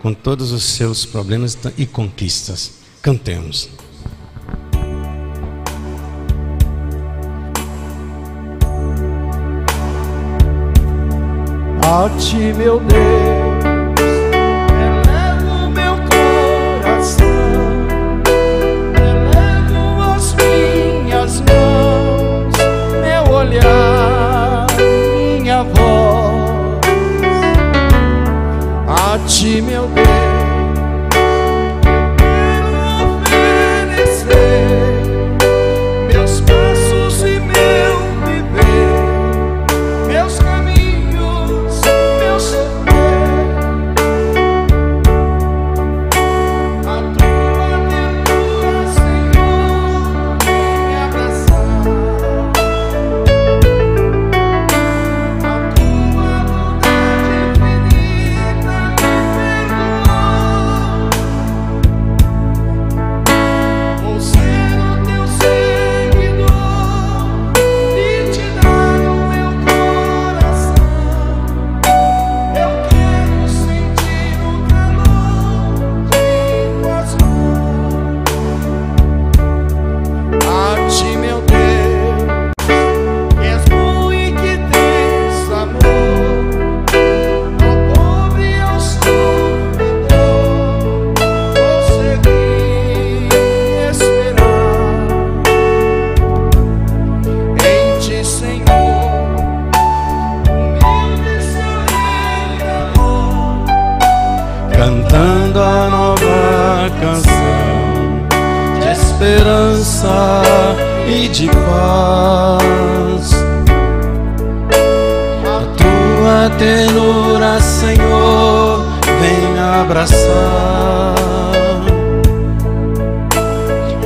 [0.01, 2.79] com todos os seus problemas e conquistas.
[3.01, 3.69] Cantemos.
[11.83, 13.30] A ti, meu Deus,
[29.41, 30.10] ti, meu Deus.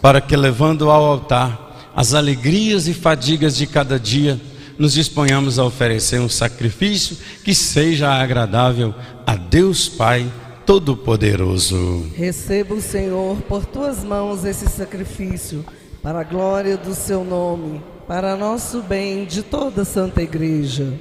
[0.00, 4.40] para que, levando ao altar as alegrias e fadigas de cada dia,
[4.78, 8.94] nos disponhamos a oferecer um sacrifício que seja agradável
[9.26, 10.30] a Deus Pai
[10.64, 12.06] Todo-Poderoso.
[12.14, 15.64] Receba o Senhor por tuas mãos esse sacrifício,
[16.02, 20.94] para a glória do seu nome, para nosso bem de toda a Santa Igreja.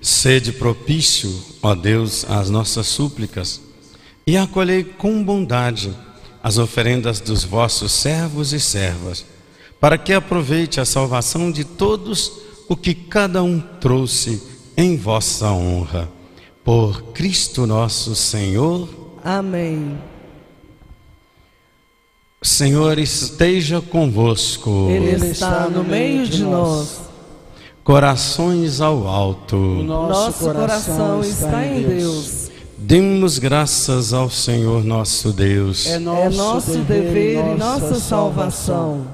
[0.00, 3.66] Sede propício, ó Deus, às nossas súplicas
[4.28, 5.94] e acolhei com bondade
[6.46, 9.26] as oferendas dos vossos servos e servas,
[9.80, 12.34] para que aproveite a salvação de todos
[12.68, 14.40] o que cada um trouxe
[14.76, 16.08] em vossa honra.
[16.62, 18.88] Por Cristo nosso Senhor.
[19.24, 19.98] Amém.
[22.40, 24.86] Senhor esteja convosco.
[24.88, 27.00] Ele está no meio de nós.
[27.82, 29.56] Corações ao alto.
[29.56, 32.45] O nosso coração está em Deus.
[32.78, 35.86] Demos graças ao Senhor nosso Deus.
[35.86, 39.10] É nosso, é nosso dever, dever e nossa salvação.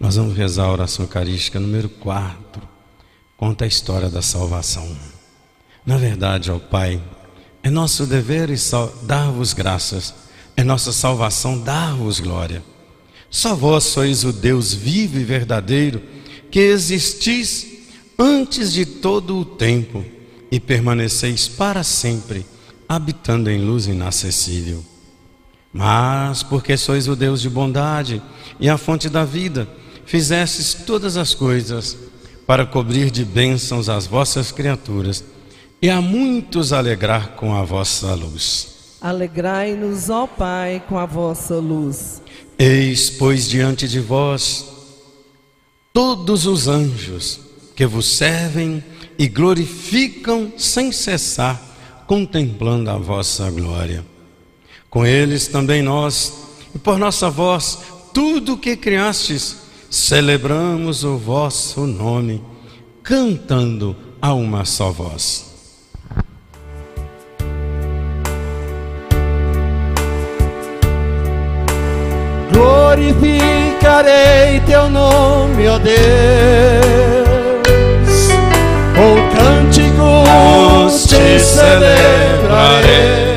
[0.00, 2.62] Nós vamos rezar a oração eucarística número 4.
[3.36, 4.96] Conta a história da salvação.
[5.84, 7.02] Na verdade, ó Pai,
[7.62, 8.48] é nosso dever
[9.02, 10.14] dar-vos graças,
[10.56, 12.62] é nossa salvação dar-vos glória.
[13.28, 16.00] Só vós sois o Deus vivo e verdadeiro,
[16.50, 17.66] que existis
[18.18, 20.17] antes de todo o tempo
[20.50, 22.46] e permaneceis para sempre,
[22.88, 24.84] habitando em luz inacessível.
[25.72, 28.22] Mas, porque sois o Deus de bondade
[28.58, 29.68] e a fonte da vida,
[30.06, 31.96] fizestes todas as coisas
[32.46, 35.22] para cobrir de bênçãos as vossas criaturas
[35.82, 38.96] e a muitos alegrar com a vossa luz.
[39.00, 42.22] Alegrai-nos, ó Pai, com a vossa luz.
[42.58, 44.66] Eis, pois, diante de vós
[45.92, 47.40] todos os anjos
[47.74, 48.82] que vos servem
[49.18, 51.60] e glorificam sem cessar,
[52.06, 54.04] contemplando a vossa glória.
[54.88, 56.32] Com eles também nós,
[56.74, 57.80] e por nossa voz,
[58.14, 59.56] tudo o que criastes,
[59.90, 62.42] celebramos o vosso nome,
[63.02, 65.48] cantando a uma só voz.
[72.52, 77.07] Glorificarei teu nome, ó Deus,
[79.38, 83.27] cânticos te celebrarei.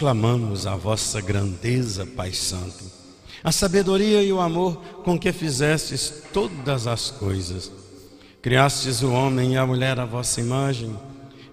[0.00, 2.84] Proclamamos a vossa grandeza, Pai Santo,
[3.44, 7.70] a sabedoria e o amor com que fizestes todas as coisas.
[8.40, 10.98] Criastes o homem e a mulher à vossa imagem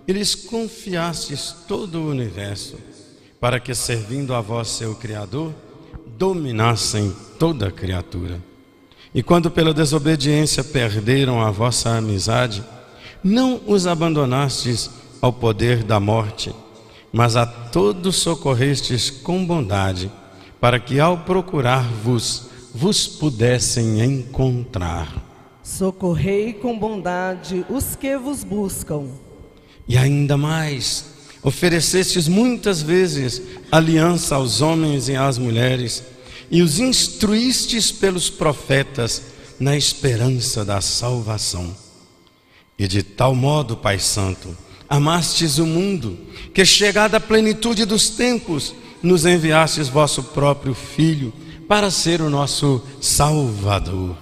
[0.07, 2.77] e lhes confiastes todo o universo,
[3.37, 5.53] para que, servindo a vós, seu Criador,
[6.17, 8.41] dominassem toda a criatura.
[9.13, 12.63] E quando pela desobediência perderam a vossa amizade,
[13.21, 14.89] não os abandonastes
[15.21, 16.55] ao poder da morte,
[17.17, 20.11] mas a todos socorrestes com bondade,
[20.61, 25.25] para que ao procurar-vos, vos pudessem encontrar.
[25.63, 29.07] Socorrei com bondade os que vos buscam.
[29.87, 31.05] E ainda mais,
[31.41, 33.41] oferecestes muitas vezes
[33.71, 36.03] aliança aos homens e às mulheres,
[36.51, 39.23] e os instruístes pelos profetas
[39.59, 41.75] na esperança da salvação.
[42.77, 44.55] E de tal modo, Pai Santo,
[44.89, 46.17] amastes o mundo,
[46.53, 51.31] que chegada a plenitude dos tempos, nos enviastes vosso próprio Filho
[51.67, 54.15] para ser o nosso Salvador.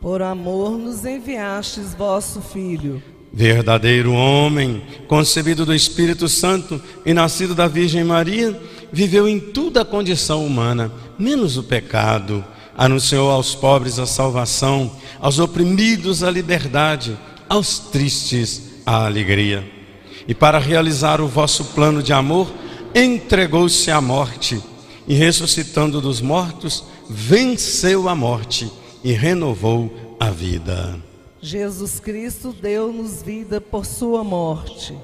[0.00, 3.02] Por amor nos enviastes vosso Filho.
[3.32, 8.60] Verdadeiro homem, concebido do Espírito Santo e nascido da Virgem Maria,
[8.92, 12.44] viveu em toda a condição humana, menos o pecado.
[12.76, 17.18] Anunciou aos pobres a salvação, aos oprimidos a liberdade,
[17.48, 19.81] aos tristes a alegria
[20.26, 22.52] e para realizar o vosso plano de amor,
[22.94, 24.60] entregou-se à morte
[25.06, 28.70] e, ressuscitando dos mortos, venceu a morte
[29.02, 30.98] e renovou a vida.
[31.40, 34.94] Jesus Cristo deu-nos vida por sua morte.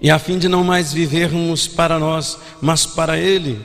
[0.00, 3.58] E a fim de não mais vivermos para nós, mas para Ele,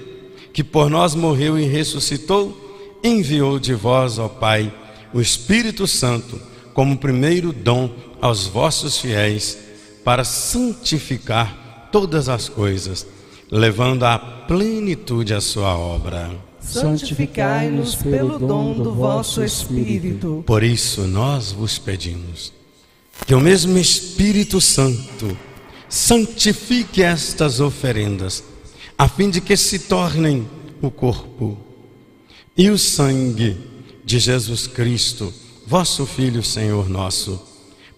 [0.53, 4.73] que por nós morreu e ressuscitou, enviou de vós, ó Pai,
[5.13, 6.39] o Espírito Santo,
[6.73, 7.91] como primeiro dom
[8.21, 9.57] aos vossos fiéis,
[10.03, 13.05] para santificar todas as coisas,
[13.49, 16.31] levando à plenitude a sua obra.
[16.61, 20.43] Santificai-nos pelo dom do vosso Espírito.
[20.45, 22.53] Por isso nós vos pedimos
[23.25, 25.37] que o mesmo Espírito Santo
[25.89, 28.43] santifique estas oferendas,
[28.97, 30.47] a fim de que se tornem
[30.81, 31.57] o corpo
[32.57, 33.57] e o sangue
[34.03, 35.33] de Jesus Cristo,
[35.67, 37.41] vosso Filho, Senhor nosso,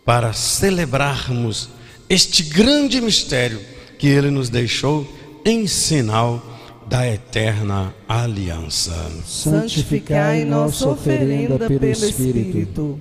[0.04, 1.70] para celebrarmos
[2.14, 3.60] este grande mistério
[3.98, 5.12] que ele nos deixou
[5.44, 6.40] em sinal
[6.86, 8.94] da eterna aliança.
[9.26, 13.00] Santificai nossa oferenda pelo Espírito.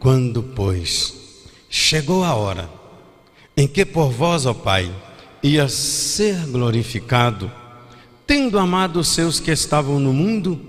[0.00, 1.14] Quando, pois,
[1.70, 2.68] chegou a hora
[3.56, 4.90] em que por vós, ó Pai,
[5.40, 7.48] ia ser glorificado,
[8.26, 10.60] tendo amado os seus que estavam no mundo,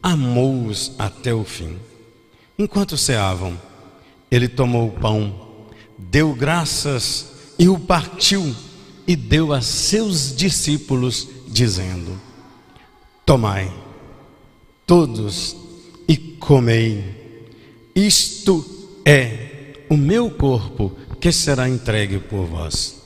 [0.00, 1.76] amou-os até o fim.
[2.56, 3.58] Enquanto ceavam,
[4.30, 5.47] ele tomou o pão,
[5.98, 7.26] deu graças
[7.58, 8.54] e o partiu
[9.06, 12.20] e deu a seus discípulos dizendo:
[13.26, 13.72] Tomai,
[14.86, 15.56] todos,
[16.06, 17.46] e comei,
[17.94, 18.64] isto
[19.04, 22.97] é o meu corpo que será entregue por vós.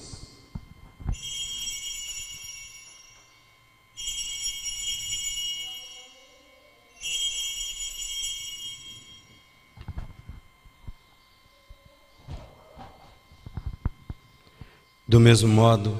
[15.12, 15.94] Do mesmo modo,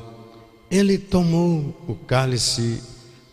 [0.70, 2.82] ele tomou o cálice,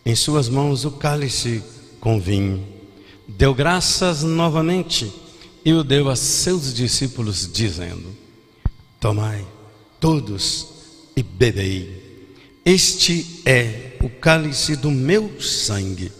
[0.04, 1.64] em suas mãos o cálice
[1.98, 2.62] com vinho,
[3.26, 5.10] deu graças novamente
[5.64, 8.14] e o deu a seus discípulos, dizendo:
[9.00, 9.42] Tomai
[9.98, 10.66] todos
[11.16, 12.28] e bebei.
[12.62, 16.12] Este é o cálice do meu sangue,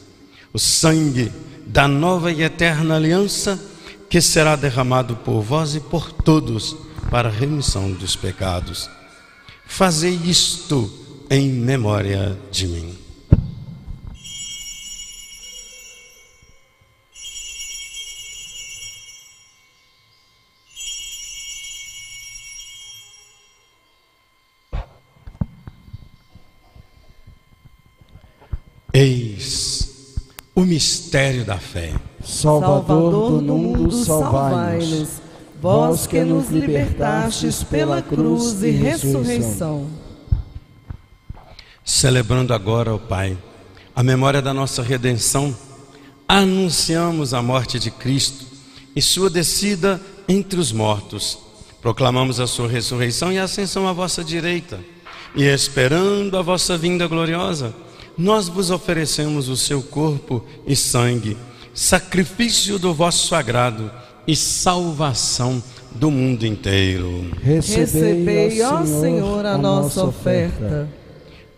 [0.54, 1.30] o sangue
[1.66, 3.62] da nova e eterna aliança
[4.08, 6.74] que será derramado por vós e por todos
[7.10, 8.88] para a remissão dos pecados.
[9.70, 10.90] Fazei isto
[11.30, 12.98] em memória de mim.
[28.92, 30.16] Eis
[30.54, 31.94] o mistério da fé.
[32.22, 35.29] Salvador do mundo, salvai-nos.
[35.60, 39.88] Vós que nos libertastes pela cruz e ressurreição
[41.84, 43.36] Celebrando agora, ó Pai,
[43.94, 45.54] a memória da nossa redenção,
[46.28, 48.46] anunciamos a morte de Cristo
[48.94, 51.36] e sua descida entre os mortos.
[51.82, 54.78] Proclamamos a sua ressurreição e a ascensão à vossa direita.
[55.34, 57.74] E esperando a vossa vinda gloriosa,
[58.16, 61.36] nós vos oferecemos o seu corpo e sangue,
[61.74, 63.90] sacrifício do vosso agrado
[64.30, 65.60] e salvação
[65.90, 67.30] do mundo inteiro.
[67.42, 70.88] Recebei, ó Senhor, a nossa oferta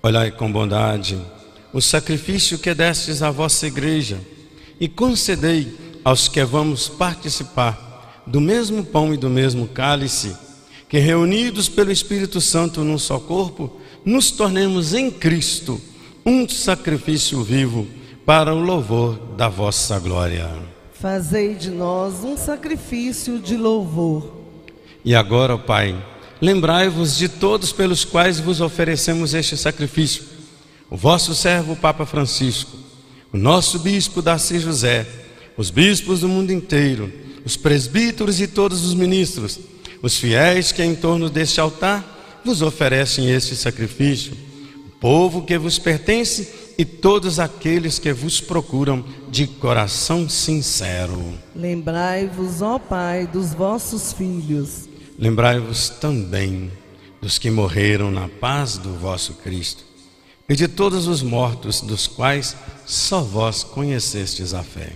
[0.02, 1.16] Olhai com bondade
[1.72, 4.18] o sacrifício que destes à vossa igreja
[4.80, 5.68] e concedei
[6.02, 10.34] aos que vamos participar do mesmo pão e do mesmo cálice,
[10.88, 15.80] que reunidos pelo Espírito Santo num só corpo, nos tornemos em Cristo
[16.26, 17.86] um sacrifício vivo
[18.26, 20.71] para o louvor da vossa glória.
[21.02, 24.36] Fazei de nós um sacrifício de louvor.
[25.04, 26.00] E agora, Pai,
[26.40, 30.22] lembrai-vos de todos pelos quais vos oferecemos este sacrifício.
[30.88, 32.76] O vosso servo, o Papa Francisco,
[33.32, 35.04] o nosso bispo Darcy José,
[35.56, 37.12] os bispos do mundo inteiro,
[37.44, 39.58] os presbíteros e todos os ministros,
[40.00, 44.34] os fiéis que em torno deste altar vos oferecem este sacrifício,
[44.86, 51.20] o povo que vos pertence e todos aqueles que vos procuram de coração sincero.
[51.54, 54.92] Lembrai-vos, ó Pai, dos vossos filhos
[55.22, 56.72] Lembrai-vos também
[57.20, 59.84] dos que morreram na paz do vosso Cristo
[60.48, 64.94] e de todos os mortos dos quais só vós conhecestes a fé.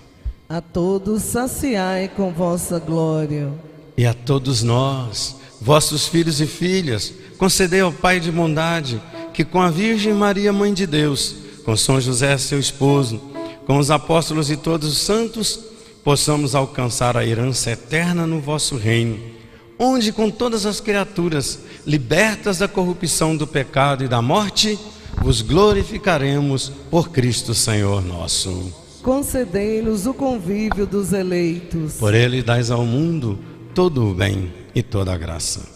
[0.49, 3.53] A todos saciai com vossa glória.
[3.97, 9.01] E a todos nós, vossos filhos e filhas, concedei ao Pai de bondade
[9.33, 13.20] que com a Virgem Maria, Mãe de Deus, com São José, seu esposo,
[13.66, 15.60] com os apóstolos e todos os santos,
[16.02, 19.36] possamos alcançar a herança eterna no vosso reino
[19.78, 24.78] onde com todas as criaturas, libertas da corrupção do pecado e da morte,
[25.22, 28.72] vos glorificaremos por Cristo Senhor nosso.
[29.02, 31.94] Concedei-nos o convívio dos eleitos.
[31.94, 33.38] Por ele dais ao mundo
[33.74, 35.76] todo o bem e toda a graça.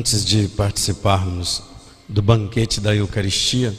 [0.00, 1.62] Antes de participarmos
[2.08, 3.76] do banquete da Eucaristia,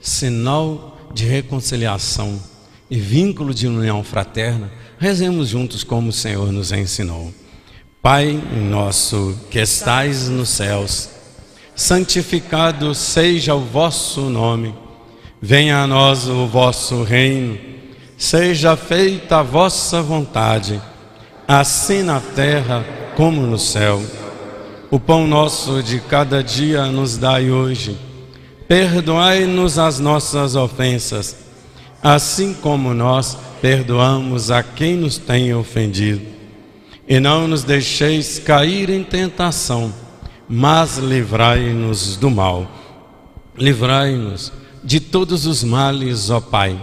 [0.00, 2.42] sinal de reconciliação
[2.90, 4.68] e vínculo de união fraterna,
[4.98, 7.32] rezemos juntos como o Senhor nos ensinou.
[8.02, 8.32] Pai
[8.68, 11.08] nosso que estais nos céus,
[11.76, 14.74] santificado seja o vosso nome.
[15.40, 17.56] Venha a nós o vosso reino.
[18.18, 20.82] Seja feita a vossa vontade,
[21.46, 24.02] assim na terra como no céu.
[24.92, 27.96] O pão nosso de cada dia nos dai hoje.
[28.66, 31.36] Perdoai-nos as nossas ofensas,
[32.02, 36.26] assim como nós perdoamos a quem nos tem ofendido.
[37.06, 39.94] E não nos deixeis cair em tentação,
[40.48, 42.68] mas livrai-nos do mal.
[43.56, 46.76] Livrai-nos de todos os males, ó Pai,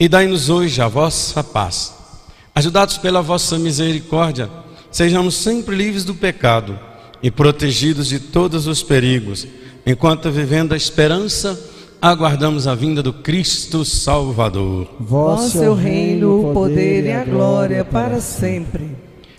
[0.00, 1.94] e dai-nos hoje a vossa paz.
[2.52, 4.50] Ajudados pela vossa misericórdia,
[4.90, 6.87] sejamos sempre livres do pecado
[7.22, 9.46] e protegidos de todos os perigos,
[9.86, 11.58] enquanto vivendo a esperança,
[12.00, 14.88] aguardamos a vinda do Cristo Salvador.
[15.00, 18.96] Vosso é o reino, o poder e a glória para sempre.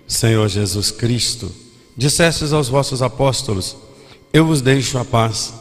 [0.08, 1.52] Senhor Jesus Cristo,
[1.96, 3.76] dissestes aos vossos apóstolos:
[4.34, 5.54] Eu vos deixo a paz,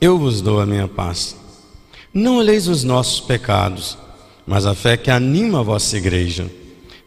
[0.00, 1.36] eu vos dou a minha paz.
[2.12, 3.96] Não olheis os nossos pecados,
[4.46, 6.50] mas a fé que anima a vossa igreja.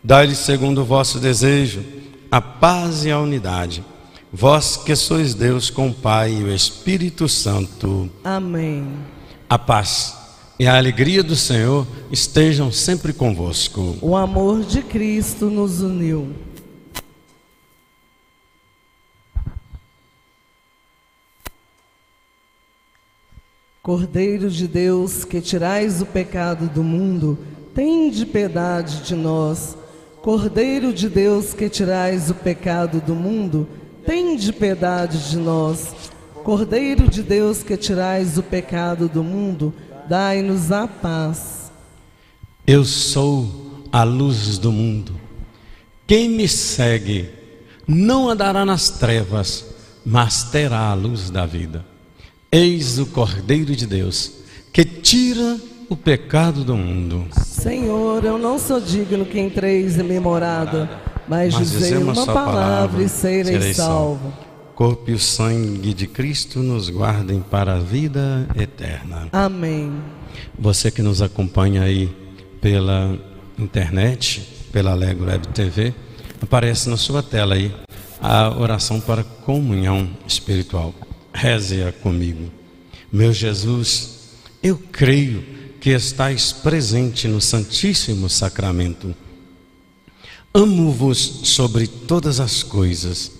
[0.01, 1.84] Dai-lhe segundo o vosso desejo
[2.34, 3.84] a paz e a unidade.
[4.36, 8.09] Vós que sois Deus com o Pai e o Espírito Santo.
[8.23, 8.91] Amém.
[9.47, 10.17] A paz
[10.57, 13.95] e a alegria do Senhor estejam sempre convosco.
[14.01, 16.34] O amor de Cristo nos uniu.
[23.84, 27.38] Cordeiro de Deus, que tirais o pecado do mundo,
[27.75, 29.77] tende piedade de nós.
[30.23, 33.82] Cordeiro de Deus, que tirais o pecado do mundo, tende
[34.63, 36.11] piedade de nós.
[36.43, 39.73] Cordeiro de Deus, que tirais o pecado do mundo,
[40.07, 41.71] dai-nos a paz.
[42.65, 45.19] Eu sou a luz do mundo.
[46.07, 47.29] Quem me segue
[47.87, 49.65] não andará nas trevas,
[50.05, 51.85] mas terá a luz da vida.
[52.51, 54.31] Eis o Cordeiro de Deus,
[54.71, 55.57] que tira
[55.89, 57.27] o pecado do mundo.
[57.37, 60.89] Senhor, eu não sou digno que entreis em minha morada,
[61.28, 64.34] mas, Mas dizei dizemos uma só palavra e serei serei salvo.
[64.76, 69.28] Corpo e o sangue de Cristo nos guardem para a vida eterna.
[69.32, 69.93] Amém.
[70.57, 72.09] Você que nos acompanha aí
[72.59, 73.17] pela
[73.57, 75.93] internet, pela Alegro Web TV,
[76.41, 77.71] aparece na sua tela aí
[78.19, 80.93] a oração para comunhão espiritual.
[81.34, 82.49] Reze-a comigo.
[83.11, 85.43] Meu Jesus, eu creio
[85.80, 89.13] que estais presente no Santíssimo Sacramento.
[90.55, 93.31] Amo-vos sobre todas as coisas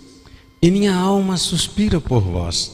[0.60, 2.72] e minha alma suspira por vós.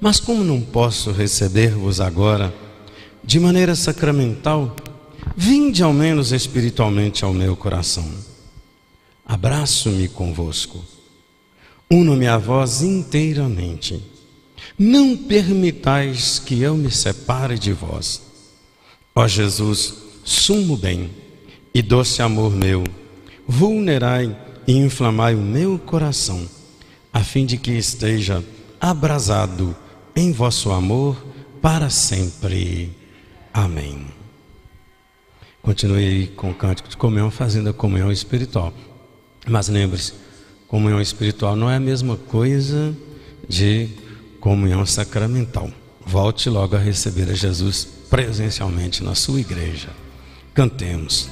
[0.00, 2.52] Mas como não posso receber-vos agora
[3.22, 4.74] de maneira sacramental,
[5.36, 8.04] vinde ao menos espiritualmente ao meu coração.
[9.24, 10.84] Abraço-me convosco.
[11.88, 14.02] Uno-me a vós inteiramente.
[14.76, 18.20] Não permitais que eu me separe de vós.
[19.14, 19.94] Ó Jesus,
[20.24, 21.08] sumo bem
[21.72, 22.82] e doce amor meu,
[23.46, 24.36] vulnerai
[24.66, 26.48] e inflamai o meu coração,
[27.12, 28.42] a fim de que esteja
[28.80, 29.76] abrasado
[30.16, 31.16] em vosso amor
[31.60, 32.92] para sempre.
[33.52, 34.06] Amém.
[35.62, 38.72] Continue com o cântico de comunhão, fazendo a comunhão espiritual.
[39.48, 40.12] Mas lembre-se,
[40.68, 42.94] comunhão espiritual não é a mesma coisa
[43.48, 43.88] de
[44.40, 45.70] comunhão sacramental.
[46.04, 49.88] Volte logo a receber a Jesus presencialmente na sua igreja.
[50.52, 51.30] Cantemos.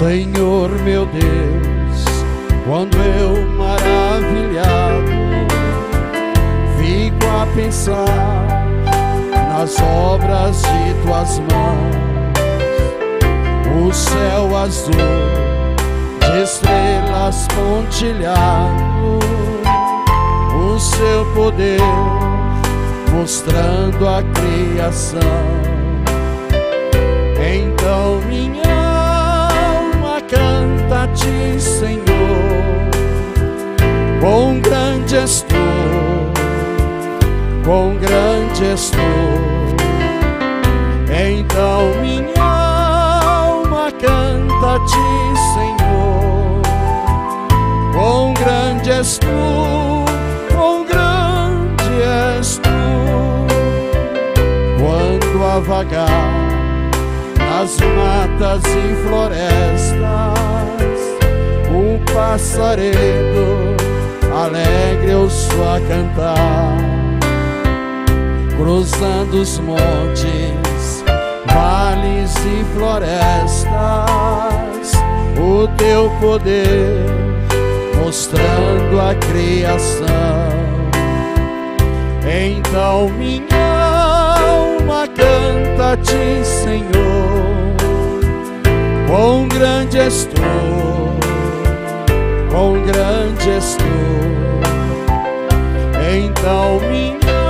[0.00, 2.04] Senhor meu Deus,
[2.66, 5.10] quando eu maravilhado
[6.78, 8.64] fico a pensar
[9.50, 11.96] nas obras de tuas mãos,
[13.78, 14.94] o céu azul
[16.18, 19.18] de estrelas pontilhado,
[20.56, 21.78] o seu poder
[23.12, 25.20] mostrando a criação.
[27.38, 28.69] Então minha
[31.14, 32.04] ti, Senhor,
[34.20, 35.56] quão grande és tu,
[37.64, 38.98] quão grande és tu.
[41.12, 45.10] Então minha alma canta a ti,
[45.54, 46.62] Senhor,
[47.92, 49.26] quão grande és tu,
[50.54, 52.02] quão grande
[52.38, 52.70] és tu.
[54.78, 56.59] Quando a vagar
[57.60, 59.98] nas matas e florestas,
[61.70, 63.76] um passaredo
[64.34, 66.78] alegre sou a cantar,
[68.56, 71.04] cruzando os montes,
[71.52, 73.68] vales e florestas,
[75.36, 77.04] o teu poder
[78.02, 80.08] mostrando a criação.
[82.24, 87.39] Então minha alma canta a ti, Senhor.
[89.10, 90.40] Quão grande és tu,
[92.48, 93.84] quão grande és tu.
[96.14, 97.40] Então minha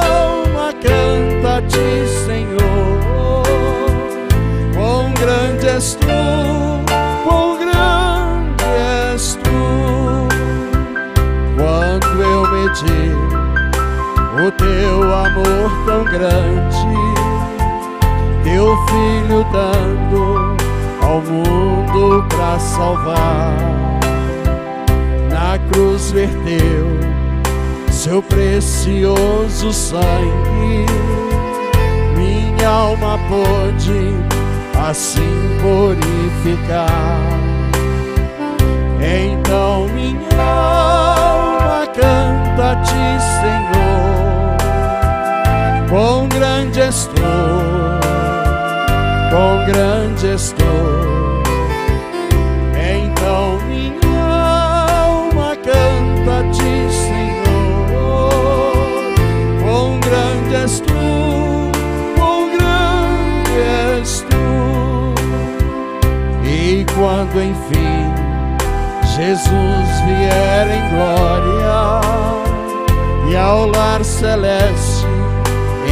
[0.00, 3.42] alma canta ti, Senhor.
[4.74, 6.06] Quão grande és tu,
[7.22, 8.64] quão grande
[9.12, 10.26] és tu.
[11.54, 13.34] Quando eu medito
[14.42, 16.96] o teu amor tão grande,
[18.42, 20.03] teu filho ao
[21.24, 23.56] mundo para salvar.
[25.30, 27.04] Na cruz verteu
[27.90, 30.84] seu precioso sangue,
[32.16, 34.14] minha alma pôde
[34.88, 37.18] assim purificar.
[39.00, 43.74] Então minha alma canta a ti, Senhor.
[45.88, 47.22] Quão grande és tu,
[49.30, 50.52] quão grande és
[67.24, 68.12] quando enfim
[69.16, 72.00] Jesus vier em glória
[73.30, 75.06] e ao lar celeste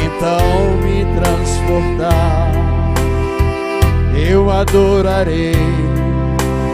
[0.05, 2.53] então me transportar,
[4.14, 5.55] eu adorarei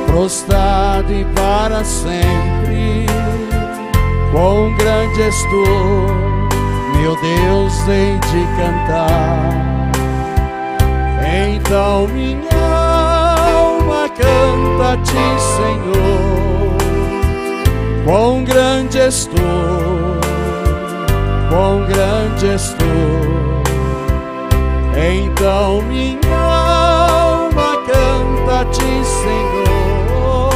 [0.07, 3.07] prostrado e para sempre.
[4.33, 5.65] Quão grande és tu,
[6.97, 9.69] meu Deus, hei de cantar.
[11.55, 12.78] Então minha
[14.29, 15.27] canta a ti,
[15.57, 16.77] Senhor.
[18.05, 19.43] Quão grande és tu,
[21.51, 22.85] quão grande és tu.
[24.97, 30.51] Então minha alma canta a ti, Senhor.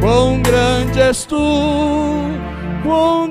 [0.00, 1.36] Quão grande és tu,
[2.82, 3.29] quão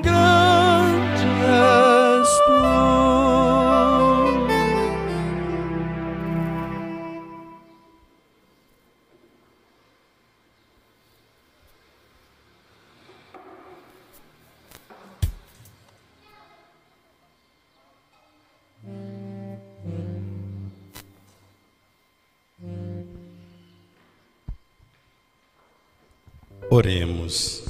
[26.80, 27.62] Oremos.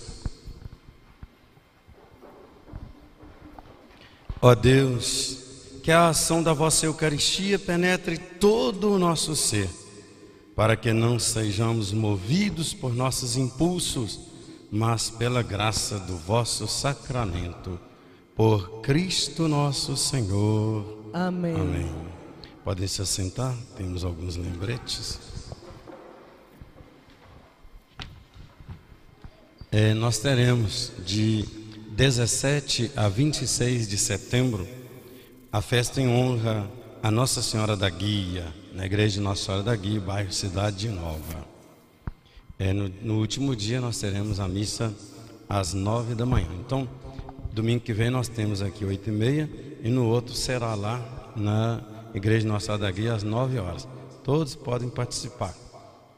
[4.40, 5.38] Ó Deus,
[5.82, 9.68] que a ação da vossa Eucaristia penetre todo o nosso ser,
[10.54, 14.20] para que não sejamos movidos por nossos impulsos,
[14.70, 17.80] mas pela graça do vosso sacramento.
[18.36, 21.10] Por Cristo nosso Senhor.
[21.12, 21.56] Amém.
[21.56, 21.94] Amém.
[22.62, 25.29] Podem se assentar, temos alguns lembretes.
[29.72, 31.44] É, nós teremos de
[31.92, 34.66] 17 a 26 de setembro
[35.52, 36.68] a festa em honra
[37.00, 41.46] a Nossa Senhora da Guia, na igreja de Nossa Senhora da Guia, bairro Cidade Nova.
[42.58, 44.92] É, no, no último dia nós teremos a missa
[45.48, 46.48] às nove da manhã.
[46.58, 46.88] Então,
[47.52, 49.48] Domingo que vem nós temos aqui oito e meia
[49.84, 51.80] e no outro será lá na
[52.12, 53.86] Igreja Nossa Senhora da Guia às nove horas.
[54.24, 55.54] Todos podem participar.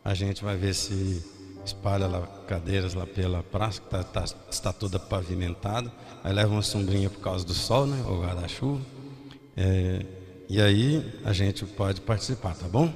[0.02, 1.22] A gente vai ver se
[1.64, 5.92] espalha lá cadeiras lá pela praça, que tá, tá, está toda pavimentada.
[6.22, 8.02] Aí leva uma sombrinha por causa do sol, né?
[8.06, 8.80] Ou guarda-chuva.
[9.56, 10.04] É,
[10.48, 12.92] e aí a gente pode participar, tá bom?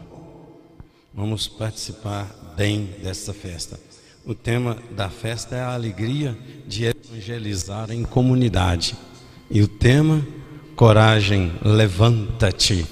[1.15, 3.81] Vamos participar bem dessa festa.
[4.25, 6.37] O tema da festa é a alegria
[6.67, 8.97] de evangelizar em comunidade.
[9.49, 10.27] E o tema,
[10.75, 12.85] coragem, levanta-te,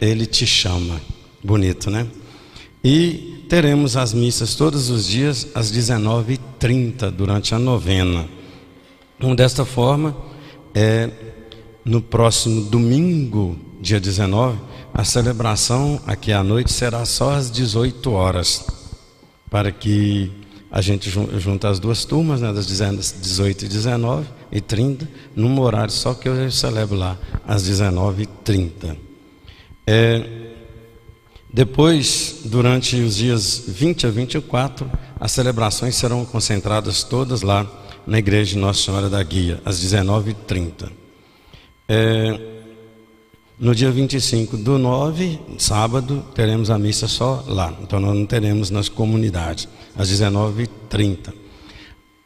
[0.00, 1.00] ele te chama.
[1.42, 2.06] Bonito, né?
[2.90, 8.26] E teremos as missas todos os dias às 19h30 durante a novena.
[9.18, 10.16] Então, desta forma,
[10.74, 11.10] é,
[11.84, 14.58] no próximo domingo, dia 19,
[14.94, 18.64] a celebração aqui à noite será só às 18 horas,
[19.50, 20.32] para que
[20.70, 25.92] a gente junta as duas turmas, né, das 18 e 19 e 30, num horário
[25.92, 28.96] só que eu celebro lá, às 19 e 30.
[29.86, 30.47] É,
[31.52, 37.66] depois, durante os dias 20 a 24, as celebrações serão concentradas todas lá
[38.06, 40.90] na igreja de Nossa Senhora da Guia, às 19h30.
[41.88, 42.38] É,
[43.58, 47.74] no dia 25 do 9, sábado, teremos a missa só lá.
[47.82, 51.32] Então nós não teremos nas comunidades, às 19h30.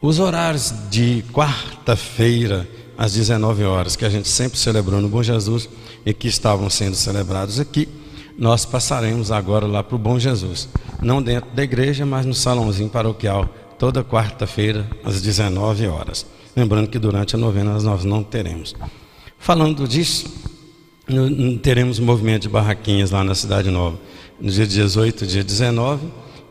[0.00, 2.68] Os horários de quarta-feira,
[2.98, 5.68] às 19 horas, que a gente sempre celebrou no Bom Jesus
[6.04, 7.88] e que estavam sendo celebrados aqui,
[8.38, 10.68] nós passaremos agora lá para o Bom Jesus.
[11.00, 16.26] Não dentro da igreja, mas no salãozinho paroquial, toda quarta-feira, às 19 horas.
[16.54, 18.74] Lembrando que durante a novena nós não teremos.
[19.38, 20.32] Falando disso,
[21.62, 23.98] teremos movimento de barraquinhas lá na Cidade Nova,
[24.40, 26.06] no dia 18, dia 19,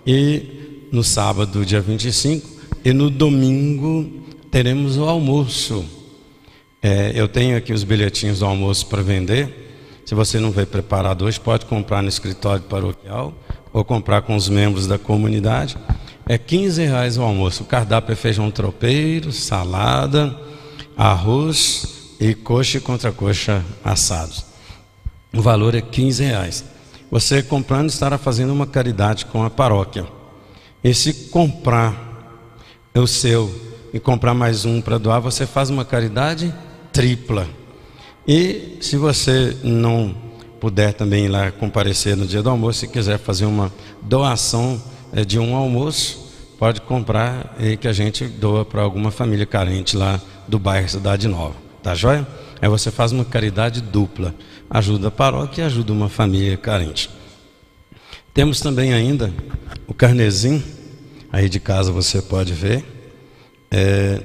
[0.06, 2.48] e no sábado, dia 25,
[2.84, 5.86] e no domingo teremos o almoço.
[6.82, 9.71] É, eu tenho aqui os bilhetinhos do almoço para vender.
[10.06, 13.34] Se você não veio preparado hoje, pode comprar no escritório paroquial
[13.72, 15.78] ou comprar com os membros da comunidade.
[16.28, 17.64] É 15 reais o almoço.
[17.64, 20.36] O cardápio é feijão tropeiro, salada,
[20.98, 24.46] arroz e coxa e contra-coxa assados.
[25.34, 26.66] O valor é 15 reais.
[27.10, 30.06] Você comprando estará fazendo uma caridade com a paróquia.
[30.84, 31.96] E se comprar
[32.94, 33.54] o seu
[33.94, 36.54] e comprar mais um para doar, você faz uma caridade
[36.92, 37.48] tripla.
[38.28, 40.16] E se você não
[40.60, 45.26] puder também ir lá comparecer no dia do almoço, se quiser fazer uma doação é,
[45.26, 50.22] de um almoço, pode comprar e que a gente doa para alguma família carente lá
[50.48, 51.56] do bairro Cidade Nova.
[51.82, 52.28] Tá joia?
[52.62, 54.36] Aí você faz uma caridade dupla.
[54.70, 57.10] Ajuda a paróquia e ajuda uma família carente.
[58.32, 59.34] Temos também ainda
[59.88, 60.64] o carnezinho.
[61.32, 62.86] Aí de casa você pode ver.
[63.72, 64.22] É,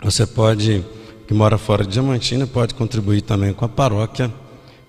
[0.00, 0.84] você pode
[1.30, 4.34] que mora fora de Diamantina pode contribuir também com a paróquia,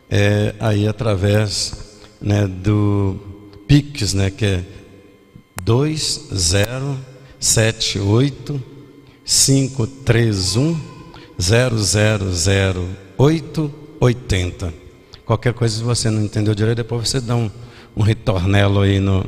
[0.10, 3.16] é, aí através né, do
[3.68, 4.66] PIX, né, que é
[5.64, 8.64] 2078
[9.24, 10.76] 531
[13.20, 14.74] 000880.
[15.24, 17.52] Qualquer coisa, se você não entendeu direito, depois você dá um,
[17.96, 19.24] um retornelo aí no,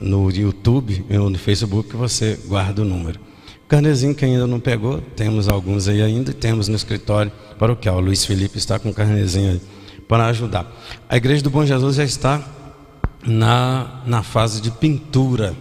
[0.00, 3.20] no YouTube ou no Facebook que você guarda o número.
[3.68, 7.98] Carnezinho que ainda não pegou, temos alguns aí ainda, temos no escritório paroquial.
[7.98, 9.60] O Luiz Felipe está com carnezinho aí
[10.08, 10.74] para ajudar.
[11.06, 12.42] A igreja do Bom Jesus já está
[13.26, 15.54] na, na fase de pintura.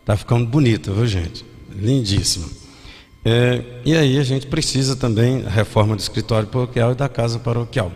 [0.00, 1.44] Está ficando bonita, viu gente?
[1.70, 2.48] Lindíssima.
[3.22, 7.38] É, e aí a gente precisa também da reforma do escritório paroquial e da casa
[7.38, 7.92] paroquial.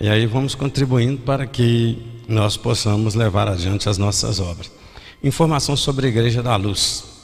[0.00, 4.72] E aí vamos contribuindo para que nós possamos levar adiante as nossas obras.
[5.22, 7.15] Informação sobre a Igreja da Luz.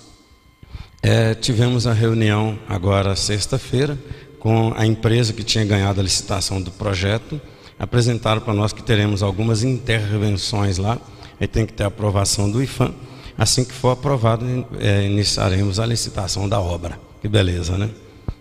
[1.04, 3.98] É, tivemos a reunião agora sexta-feira
[4.38, 7.40] com a empresa que tinha ganhado a licitação do projeto.
[7.76, 10.96] Apresentaram para nós que teremos algumas intervenções lá.
[11.40, 12.94] Aí tem que ter a aprovação do IFAM.
[13.36, 14.46] Assim que for aprovado,
[14.78, 17.00] é, iniciaremos a licitação da obra.
[17.20, 17.90] Que beleza, né?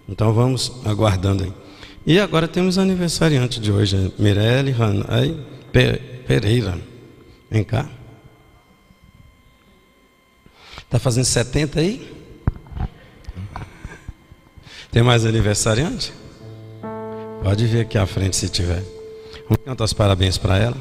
[0.08, 1.54] Então vamos aguardando aí.
[2.06, 5.36] E agora temos aniversariante de hoje, Mirelle Ranay
[6.28, 6.78] Pereira.
[7.50, 7.90] Vem cá.
[10.84, 12.21] Está fazendo 70 aí?
[14.92, 16.12] Tem mais aniversariante?
[17.42, 18.84] Pode vir aqui à frente se tiver.
[19.48, 20.76] Vamos cantar os parabéns para ela.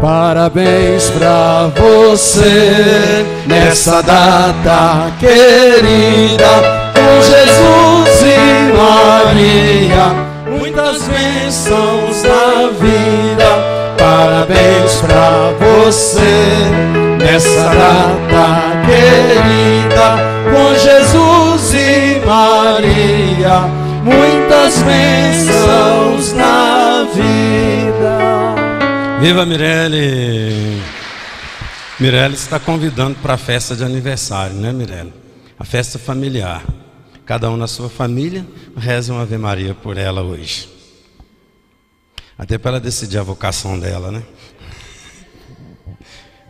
[0.00, 6.48] Parabéns para você nessa data querida,
[6.94, 13.74] com Jesus e Maria, muitas bênçãos na vida.
[13.98, 16.64] Parabéns para você
[17.18, 20.18] nessa data querida,
[20.50, 21.13] com Jesus
[22.34, 23.60] Maria,
[24.02, 28.18] muitas bênçãos na vida.
[29.20, 30.82] Viva Mirelle!
[32.00, 35.14] Mirelle está convidando para a festa de aniversário, né, Mirelle?
[35.56, 36.64] A festa familiar.
[37.24, 38.44] Cada um na sua família
[38.76, 40.68] reza uma Ave Maria por ela hoje.
[42.36, 44.22] Até para ela decidir a vocação dela, né?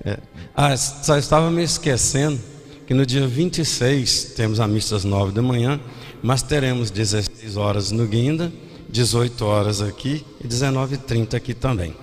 [0.02, 0.18] É.
[0.56, 2.53] Ah, só estava me esquecendo
[2.86, 5.80] que no dia 26 temos a missa às 9 da manhã,
[6.22, 8.52] mas teremos 16 horas no Guinda,
[8.88, 11.94] 18 horas aqui e 19h30 aqui também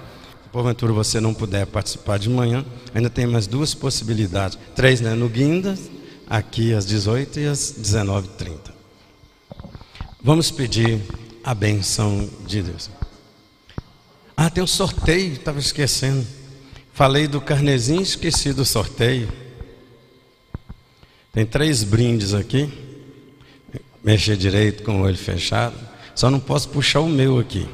[0.52, 4.58] porventura você não puder participar de manhã, ainda tem mais duas possibilidades.
[4.76, 5.14] Três, né?
[5.14, 5.78] No Guinda,
[6.30, 8.72] aqui às 18 e às 19h30.
[10.22, 11.02] Vamos pedir
[11.44, 12.90] a benção de Deus.
[14.36, 16.26] Ah, tem um sorteio, estava esquecendo.
[16.94, 19.30] Falei do carnezinho, esqueci do sorteio.
[21.32, 22.70] Tem três brindes aqui.
[24.04, 25.76] Mexer direito com o olho fechado.
[26.14, 27.68] Só não posso puxar o meu aqui.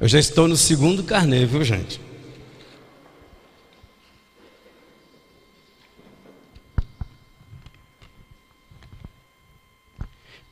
[0.00, 2.00] Eu já estou no segundo carnê, viu, gente?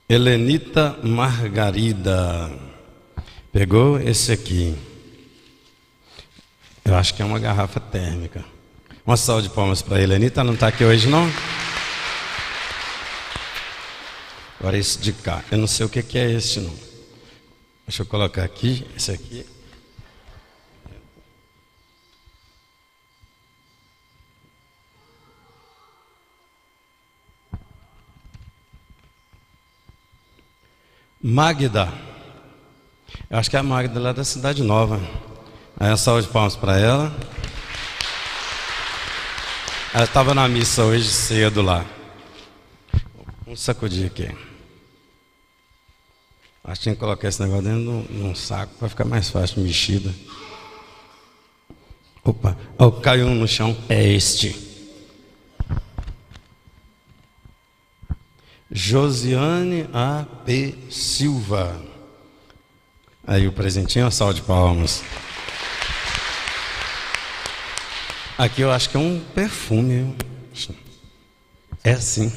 [0.08, 2.50] Helenita Margarida.
[3.52, 4.76] Pegou esse aqui.
[6.84, 8.44] Eu acho que é uma garrafa térmica.
[9.04, 10.44] Uma salva de palmas para a Helenita.
[10.44, 11.28] Não está aqui hoje, não?
[14.68, 15.42] Agora esse de cá.
[15.50, 16.74] Eu não sei o que é esse, não.
[17.86, 19.46] Deixa eu colocar aqui, esse aqui.
[31.22, 31.90] Magda.
[33.30, 35.00] Eu acho que é a Magda lá da Cidade Nova.
[35.80, 37.16] Aí uma salva de palmas para ela.
[39.94, 41.86] Ela estava na missa hoje cedo lá.
[43.46, 44.47] Vamos sacudir aqui.
[46.68, 49.62] Acho que tinha que colocar esse negócio dentro de um saco para ficar mais fácil
[49.62, 50.14] mexida.
[52.22, 53.74] Opa, oh, caiu no chão.
[53.88, 54.54] É este.
[58.70, 60.74] Josiane A.P.
[60.90, 61.82] Silva.
[63.26, 65.02] Aí o presentinho, a sal de palmas.
[68.36, 70.14] Aqui eu acho que é um perfume.
[71.82, 72.30] É assim.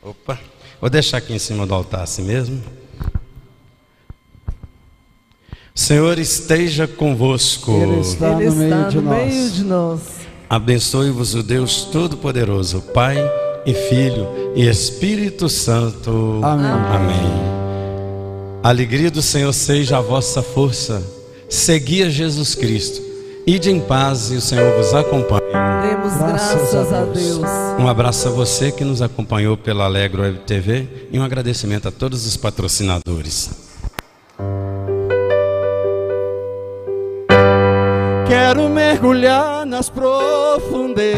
[0.00, 0.55] Opa.
[0.80, 2.62] Vou deixar aqui em cima do altar assim mesmo.
[5.74, 7.70] Senhor esteja convosco.
[7.70, 10.00] Ele está, Ele no, meio, de no meio de nós.
[10.48, 13.16] Abençoe-vos o Deus Todo-Poderoso, Pai
[13.66, 16.40] e Filho e Espírito Santo.
[16.42, 16.70] Amém.
[16.70, 17.46] Amém.
[18.62, 21.02] A alegria do Senhor seja a vossa força.
[21.48, 23.05] Segui a Jesus Cristo.
[23.48, 25.40] Ide em paz e o Senhor vos acompanhe.
[25.88, 27.78] Demos graças, graças a, Deus.
[27.78, 31.92] Um abraço a você que nos acompanhou pela Alegro Web TV e um agradecimento a
[31.92, 33.50] todos os patrocinadores.
[38.26, 41.16] Quero mergulhar nas profundezas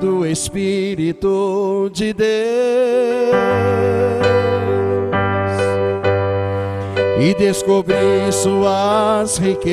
[0.00, 3.64] do Espírito de Deus
[7.24, 9.64] e descobrir suas riquezas.